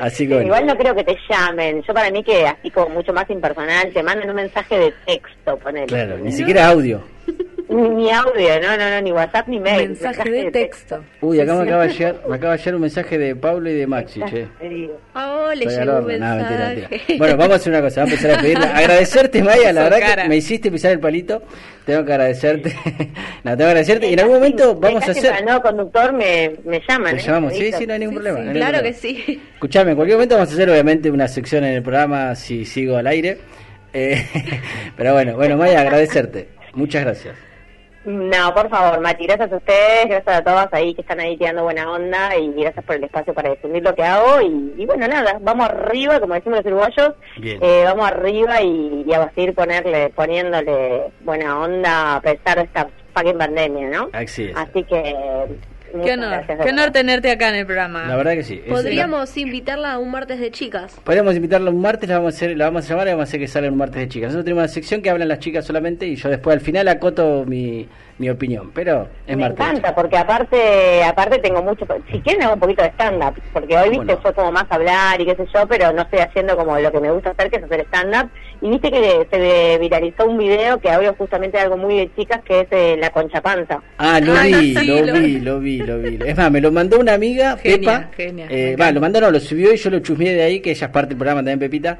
Así 0.00 0.26
que 0.26 0.34
bueno. 0.34 0.46
Igual 0.46 0.66
no 0.66 0.76
creo 0.76 0.94
que 0.96 1.04
te 1.04 1.16
llamen. 1.28 1.82
Yo 1.86 1.94
para 1.94 2.10
mí 2.10 2.24
que 2.24 2.46
así 2.48 2.68
como 2.70 2.88
mucho 2.90 3.12
más 3.12 3.30
impersonal, 3.30 3.92
te 3.92 4.02
mandan 4.02 4.28
un 4.30 4.36
mensaje 4.36 4.76
de 4.76 4.94
texto, 5.06 5.56
ponele. 5.58 5.86
Claro, 5.86 6.18
ni 6.18 6.32
siquiera 6.32 6.66
audio. 6.68 7.00
Ni, 7.70 7.88
ni 7.88 8.10
audio, 8.10 8.60
no, 8.60 8.76
no, 8.76 8.90
no, 8.90 9.00
ni 9.00 9.12
WhatsApp 9.12 9.46
ni 9.46 9.60
mail. 9.60 9.90
Mensaje 9.90 10.28
de 10.28 10.50
texto. 10.50 11.04
Uy, 11.20 11.40
acá 11.40 11.54
me 11.54 11.62
acaba 11.62 11.86
de 11.86 11.92
llegar, 11.92 12.16
me 12.28 12.34
acaba 12.34 12.52
de 12.54 12.58
llegar 12.58 12.74
un 12.74 12.80
mensaje 12.80 13.16
de 13.18 13.36
Pablo 13.36 13.70
y 13.70 13.74
de 13.74 13.86
Maxi, 13.86 14.20
che. 14.28 14.48
Oh, 15.14 15.52
le 15.54 15.64
Estoy 15.66 15.84
llegó 15.84 15.98
un 15.98 16.04
horno. 16.04 16.18
No, 16.18 16.34
mentira, 16.36 16.68
mensaje. 16.68 16.88
mentira. 16.90 17.18
Bueno, 17.18 17.36
vamos 17.36 17.52
a 17.52 17.56
hacer 17.56 17.72
una 17.72 17.82
cosa, 17.82 18.00
vamos 18.00 18.12
a 18.12 18.16
empezar 18.16 18.38
a 18.38 18.42
pedirle. 18.42 18.64
Agradecerte, 18.74 19.42
Maya, 19.44 19.72
la 19.72 19.82
verdad 19.84 20.00
cara. 20.00 20.22
que 20.24 20.28
me 20.28 20.36
hiciste 20.36 20.70
pisar 20.70 20.90
el 20.92 21.00
palito. 21.00 21.42
Tengo 21.86 22.04
que 22.04 22.12
agradecerte. 22.12 22.70
no, 23.44 23.50
tengo 23.52 23.56
que 23.56 23.64
agradecerte. 23.64 24.08
Y 24.08 24.12
en 24.14 24.20
algún 24.20 24.34
momento 24.36 24.74
vamos 24.74 25.06
a 25.08 25.12
hacer. 25.12 25.44
no 25.44 25.62
conductor 25.62 26.12
me, 26.12 26.52
me 26.64 26.82
llaman. 26.88 27.14
Te 27.16 27.20
¿eh? 27.20 27.24
llamamos, 27.24 27.52
Me 27.52 27.58
sí, 27.58 27.72
sí, 27.78 27.86
no 27.86 27.92
hay 27.92 27.98
ningún 28.00 28.14
problema. 28.16 28.38
no 28.40 28.50
hay 28.50 28.54
ningún 28.54 28.68
Claro 28.68 28.82
que 28.84 28.92
problema. 28.92 29.24
sí. 29.26 29.40
Escuchame, 29.54 29.90
en 29.92 29.96
cualquier 29.96 30.16
momento 30.16 30.34
vamos 30.34 30.50
a 30.50 30.54
hacer 30.54 30.68
obviamente 30.70 31.10
una 31.10 31.28
sección 31.28 31.62
en 31.64 31.74
el 31.74 31.82
programa 31.82 32.34
si 32.34 32.64
sigo 32.64 32.96
al 32.96 33.06
aire. 33.06 33.38
Eh, 33.92 34.24
pero 34.96 35.12
bueno, 35.14 35.36
bueno, 35.36 35.56
Maya, 35.56 35.80
agradecerte. 35.80 36.48
Muchas 36.74 37.04
gracias. 37.04 37.49
No, 38.04 38.54
por 38.54 38.70
favor, 38.70 38.98
Mati, 39.00 39.26
gracias 39.26 39.52
a 39.52 39.56
ustedes, 39.56 40.06
gracias 40.08 40.36
a 40.38 40.42
todas 40.42 40.68
ahí 40.72 40.94
que 40.94 41.02
están 41.02 41.20
ahí 41.20 41.36
tirando 41.36 41.64
buena 41.64 41.90
onda 41.92 42.34
y 42.34 42.50
gracias 42.54 42.82
por 42.84 42.96
el 42.96 43.04
espacio 43.04 43.34
para 43.34 43.50
difundir 43.50 43.82
lo 43.82 43.94
que 43.94 44.02
hago 44.02 44.40
y, 44.40 44.74
y 44.78 44.86
bueno, 44.86 45.06
nada, 45.06 45.36
vamos 45.42 45.68
arriba, 45.68 46.18
como 46.18 46.32
decimos 46.32 46.58
los 46.58 46.66
uruguayos, 46.66 47.12
eh, 47.42 47.82
vamos 47.84 48.06
arriba 48.10 48.62
y, 48.62 49.04
y 49.06 49.12
a 49.12 49.30
seguir 49.34 49.54
ponerle, 49.54 50.08
poniéndole 50.10 51.12
buena 51.20 51.60
onda 51.60 52.16
a 52.16 52.20
pesar 52.22 52.56
de 52.56 52.64
esta 52.64 52.88
fucking 53.14 53.36
pandemia, 53.36 53.88
¿no? 53.90 54.08
Así 54.56 54.82
que... 54.84 55.14
Qué 56.04 56.12
honor, 56.12 56.44
qué 56.46 56.70
honor 56.70 56.90
tenerte 56.90 57.30
acá 57.30 57.48
en 57.48 57.56
el 57.56 57.66
programa. 57.66 58.06
La 58.06 58.16
verdad 58.16 58.32
que 58.32 58.42
sí. 58.42 58.62
Podríamos 58.68 59.36
invitarla 59.36 59.92
a 59.94 59.98
un 59.98 60.10
martes 60.10 60.40
de 60.40 60.50
chicas. 60.50 60.94
Podríamos 61.04 61.34
invitarla 61.34 61.70
un 61.70 61.80
martes, 61.80 62.08
la 62.08 62.18
vamos 62.18 62.34
a 62.34 62.36
hacer, 62.36 62.56
la 62.56 62.66
vamos 62.66 62.86
a 62.86 62.88
llamar 62.88 63.08
y 63.08 63.10
vamos 63.10 63.22
a 63.22 63.28
hacer 63.28 63.40
que 63.40 63.48
salga 63.48 63.70
un 63.70 63.76
martes 63.76 64.00
de 64.00 64.08
chicas. 64.08 64.28
Nosotros 64.28 64.44
tenemos 64.44 64.62
una 64.62 64.68
sección 64.68 65.02
que 65.02 65.10
hablan 65.10 65.28
las 65.28 65.38
chicas 65.38 65.64
solamente 65.64 66.06
y 66.06 66.16
yo 66.16 66.28
después 66.28 66.54
al 66.54 66.60
final 66.60 66.88
acoto 66.88 67.44
mi, 67.46 67.88
mi 68.20 68.28
opinión, 68.28 68.70
pero 68.74 69.08
es 69.26 69.34
Me 69.36 69.46
encanta, 69.46 69.94
porque 69.94 70.16
aparte 70.18 71.02
aparte 71.02 71.38
tengo 71.38 71.62
mucho... 71.62 71.86
Si 72.12 72.20
quieren 72.20 72.42
hago 72.42 72.54
un 72.54 72.60
poquito 72.60 72.82
de 72.82 72.90
stand-up, 72.90 73.34
porque 73.52 73.76
hoy, 73.78 73.88
viste, 73.88 74.04
Bueno. 74.04 74.20
fue 74.20 74.34
como 74.34 74.52
más 74.52 74.66
hablar 74.68 75.18
y 75.20 75.24
qué 75.24 75.34
sé 75.36 75.46
yo, 75.54 75.66
pero 75.66 75.90
no 75.92 76.02
estoy 76.02 76.18
haciendo 76.20 76.54
como 76.56 76.78
lo 76.78 76.92
que 76.92 77.00
me 77.00 77.10
gusta 77.10 77.30
hacer, 77.30 77.50
que 77.50 77.56
es 77.56 77.64
hacer 77.64 77.80
stand-up. 77.86 78.30
Y 78.60 78.68
viste 78.68 78.90
que 78.90 79.26
se 79.30 79.78
viralizó 79.78 80.26
un 80.26 80.36
video 80.36 80.78
que 80.80 80.90
habla 80.90 81.14
justamente 81.16 81.56
de 81.56 81.62
algo 81.64 81.78
muy 81.78 81.96
de 81.96 82.14
chicas, 82.14 82.40
que 82.44 82.60
es 82.60 82.66
eh, 82.70 82.96
la 83.00 83.08
concha 83.08 83.40
panza. 83.40 83.80
Ah, 83.96 84.20
lo 84.20 84.34
Ay, 84.34 84.52
vi, 84.52 84.76
sí, 84.76 84.86
lo, 84.86 85.06
lo 85.06 85.12
vi, 85.14 85.20
vi. 85.20 85.40
lo 85.40 85.58
vi, 85.60 85.78
lo 85.78 85.98
vi. 85.98 86.18
Es 86.26 86.36
más, 86.36 86.50
me 86.50 86.60
lo 86.60 86.70
mandó 86.70 87.00
una 87.00 87.14
amiga, 87.14 87.56
Genia, 87.56 88.00
Pepa. 88.00 88.10
genia, 88.16 88.46
Eh, 88.50 88.76
va, 88.78 88.92
lo 88.92 89.00
mandó, 89.00 89.18
no, 89.22 89.30
lo 89.30 89.40
subió 89.40 89.72
y 89.72 89.78
yo 89.78 89.88
lo 89.88 90.00
chusmeé 90.00 90.34
de 90.34 90.42
ahí, 90.42 90.60
que 90.60 90.72
ella 90.72 90.86
es 90.88 90.92
parte 90.92 91.08
del 91.10 91.16
programa 91.18 91.40
también, 91.40 91.58
Pepita. 91.58 91.98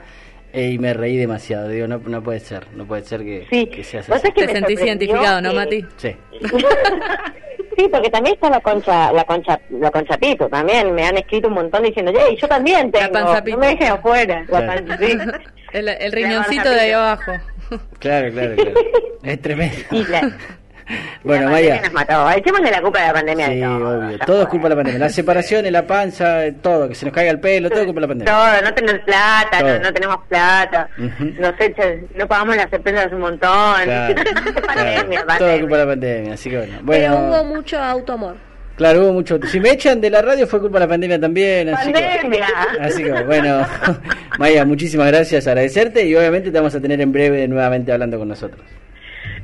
Y 0.52 0.78
me 0.78 0.92
reí 0.94 1.16
demasiado. 1.16 1.68
Digo, 1.68 1.86
no, 1.86 1.98
no 1.98 2.22
puede 2.22 2.40
ser, 2.40 2.66
no 2.74 2.84
puede 2.86 3.02
ser 3.04 3.20
que, 3.22 3.46
Sí, 3.50 3.66
que 3.66 3.84
seas 3.84 4.08
así. 4.10 4.32
que 4.32 4.42
Te 4.42 4.46
me 4.46 4.52
sentís 4.52 4.80
identificado, 4.80 5.40
¿no, 5.40 5.52
Mati? 5.54 5.84
Sí. 5.96 6.16
sí, 7.76 7.88
porque 7.90 8.10
también 8.10 8.34
está 8.34 8.50
la 8.50 8.60
concha, 8.60 9.12
la 9.12 9.24
concha, 9.24 9.60
la 9.70 9.90
concha 9.90 10.16
pito, 10.18 10.48
también 10.48 10.94
me 10.94 11.06
han 11.06 11.16
escrito 11.16 11.48
un 11.48 11.54
montón 11.54 11.82
diciendo, 11.84 12.12
"Ey, 12.12 12.36
yo 12.36 12.48
también 12.48 12.90
tengo, 12.90 13.12
panza 13.12 13.38
no 13.38 13.44
pito. 13.44 13.58
me 13.58 13.66
dejen 13.68 13.88
afuera, 13.92 14.44
la 14.48 14.66
panza, 14.66 14.98
sí. 14.98 15.12
El, 15.72 15.88
el 15.88 16.10
La 16.10 16.16
riñoncito 16.16 16.56
panza 16.64 16.70
de 16.74 16.80
ahí 16.80 16.90
abajo. 16.90 17.32
Claro, 18.00 18.32
claro, 18.32 18.56
claro. 18.56 18.74
Es 19.22 19.40
tremendo. 19.40 19.76
Y 19.92 20.04
la, 20.06 20.36
Bueno, 21.24 21.44
la 21.46 21.50
Maya. 21.50 21.80
nos 21.82 21.92
mató. 21.92 22.30
Echemos 22.30 22.62
de 22.62 22.70
la 22.70 22.80
culpa 22.82 23.00
de 23.00 23.06
la 23.06 23.12
pandemia. 23.12 23.46
Sí, 23.48 23.60
todo, 23.60 23.98
obvio. 23.98 24.18
Todo 24.26 24.42
es 24.42 24.48
culpa 24.48 24.64
de 24.64 24.70
la 24.70 24.76
pandemia. 24.76 24.98
Las 25.00 25.14
separaciones, 25.20 25.72
la 25.72 25.86
panza, 25.86 26.40
todo. 26.62 26.88
Que 26.88 26.94
se 26.94 27.04
nos 27.06 27.14
caiga 27.14 27.30
el 27.30 27.40
pelo, 27.40 27.68
todo 27.70 27.80
es 27.80 27.86
culpa 27.86 28.00
de 28.00 28.06
la 28.06 28.08
pandemia. 28.08 28.32
Todo, 28.34 28.62
no 28.62 28.74
tener 28.74 29.04
plata, 29.04 29.58
Todo. 29.60 29.68
no, 29.74 29.78
no 29.80 29.92
tenemos 29.92 30.16
plata, 30.28 30.88
nos 30.96 31.60
echan, 31.60 32.00
no 32.16 32.26
pagamos 32.26 32.56
las 32.56 32.72
empresas 32.72 33.12
un 33.12 33.20
montón. 33.20 33.82
Claro, 33.84 34.14
pandemia, 34.66 35.22
claro. 35.22 35.38
Todo 35.38 35.48
es 35.50 35.58
pandemia. 35.58 35.60
culpa 35.60 35.76
de 35.76 35.84
la 35.84 35.90
pandemia. 35.90 36.32
Así 36.34 36.50
que 36.50 36.56
bueno. 36.56 36.78
Pero 36.86 37.14
hubo 37.18 37.26
bueno 37.28 37.44
mucho 37.44 37.78
autoamor. 37.78 38.36
claro, 38.76 39.00
hubo 39.04 39.12
mucho. 39.12 39.38
Si 39.46 39.60
me 39.60 39.70
echan 39.70 40.00
de 40.00 40.10
la 40.10 40.22
radio 40.22 40.46
fue 40.46 40.60
culpa 40.60 40.78
de 40.78 40.86
la 40.86 40.88
pandemia 40.88 41.20
también. 41.20 41.68
Así 41.68 41.92
que, 41.92 42.00
Pandemia. 42.00 42.46
así 42.80 43.02
que 43.04 43.12
bueno. 43.24 43.66
Maya, 44.38 44.64
muchísimas 44.64 45.06
gracias. 45.08 45.46
Agradecerte 45.46 46.06
y 46.06 46.14
obviamente 46.14 46.50
te 46.50 46.58
vamos 46.58 46.74
a 46.74 46.80
tener 46.80 47.00
en 47.00 47.12
breve 47.12 47.46
nuevamente 47.46 47.92
hablando 47.92 48.18
con 48.18 48.28
nosotros. 48.28 48.62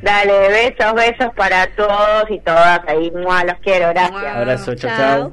Dale, 0.06 0.48
besos, 0.48 0.94
besos 0.94 1.34
para 1.36 1.66
todos 1.74 2.30
y 2.30 2.38
todas. 2.40 2.80
Ahí, 2.86 3.10
mua, 3.10 3.42
los 3.44 3.56
quiero, 3.60 3.88
gracias. 3.88 4.12
Mua. 4.22 4.32
Abrazo, 4.38 4.74
chao, 4.76 4.96
Chao. 4.96 5.32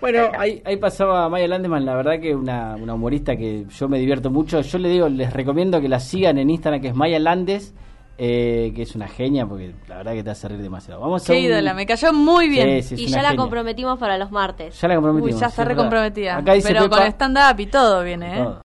Bueno, 0.00 0.28
ahí, 0.38 0.62
ahí 0.64 0.76
pasaba 0.76 1.28
Maya 1.28 1.48
Landeman, 1.48 1.84
la 1.84 1.94
verdad 1.94 2.18
que 2.20 2.34
una, 2.34 2.76
una 2.76 2.94
humorista 2.94 3.36
que 3.36 3.64
yo 3.68 3.88
me 3.88 3.98
divierto 3.98 4.30
mucho. 4.30 4.60
Yo 4.62 4.78
le 4.78 4.88
digo, 4.88 5.08
les 5.08 5.32
recomiendo 5.32 5.80
que 5.80 5.88
la 5.88 6.00
sigan 6.00 6.38
en 6.38 6.50
Instagram, 6.50 6.80
que 6.82 6.88
es 6.88 6.94
Maya 6.94 7.18
Landes, 7.18 7.74
eh, 8.18 8.72
que 8.74 8.82
es 8.82 8.94
una 8.94 9.08
genia, 9.08 9.46
porque 9.46 9.72
la 9.88 9.96
verdad 9.98 10.12
que 10.12 10.22
te 10.22 10.30
hace 10.30 10.48
reír 10.48 10.62
demasiado. 10.62 11.00
Vamos 11.00 11.22
a 11.22 11.26
Qué 11.32 11.38
un- 11.38 11.44
ídola, 11.44 11.74
me 11.74 11.84
cayó 11.86 12.12
muy 12.12 12.48
bien. 12.48 12.82
Sí, 12.82 12.96
sí, 12.96 13.02
y 13.04 13.06
ya 13.08 13.18
la 13.22 13.28
genia. 13.30 13.36
comprometimos 13.42 13.98
para 13.98 14.16
los 14.18 14.30
martes. 14.30 14.78
Ya 14.80 14.88
la 14.88 14.94
Uy, 14.94 14.96
comprometimos. 14.96 15.40
ya 15.40 15.46
sí, 15.48 15.50
está 15.50 15.62
es 15.62 15.68
verdad. 15.68 15.82
recomprometida. 15.82 16.36
Acá 16.38 16.52
dice 16.54 16.68
Pero 16.68 16.80
Pepa- 16.84 16.96
con 16.98 17.06
stand-up 17.08 17.60
y 17.60 17.66
todo 17.66 18.02
viene, 18.04 18.34
¿eh? 18.38 18.42
Todo. 18.42 18.54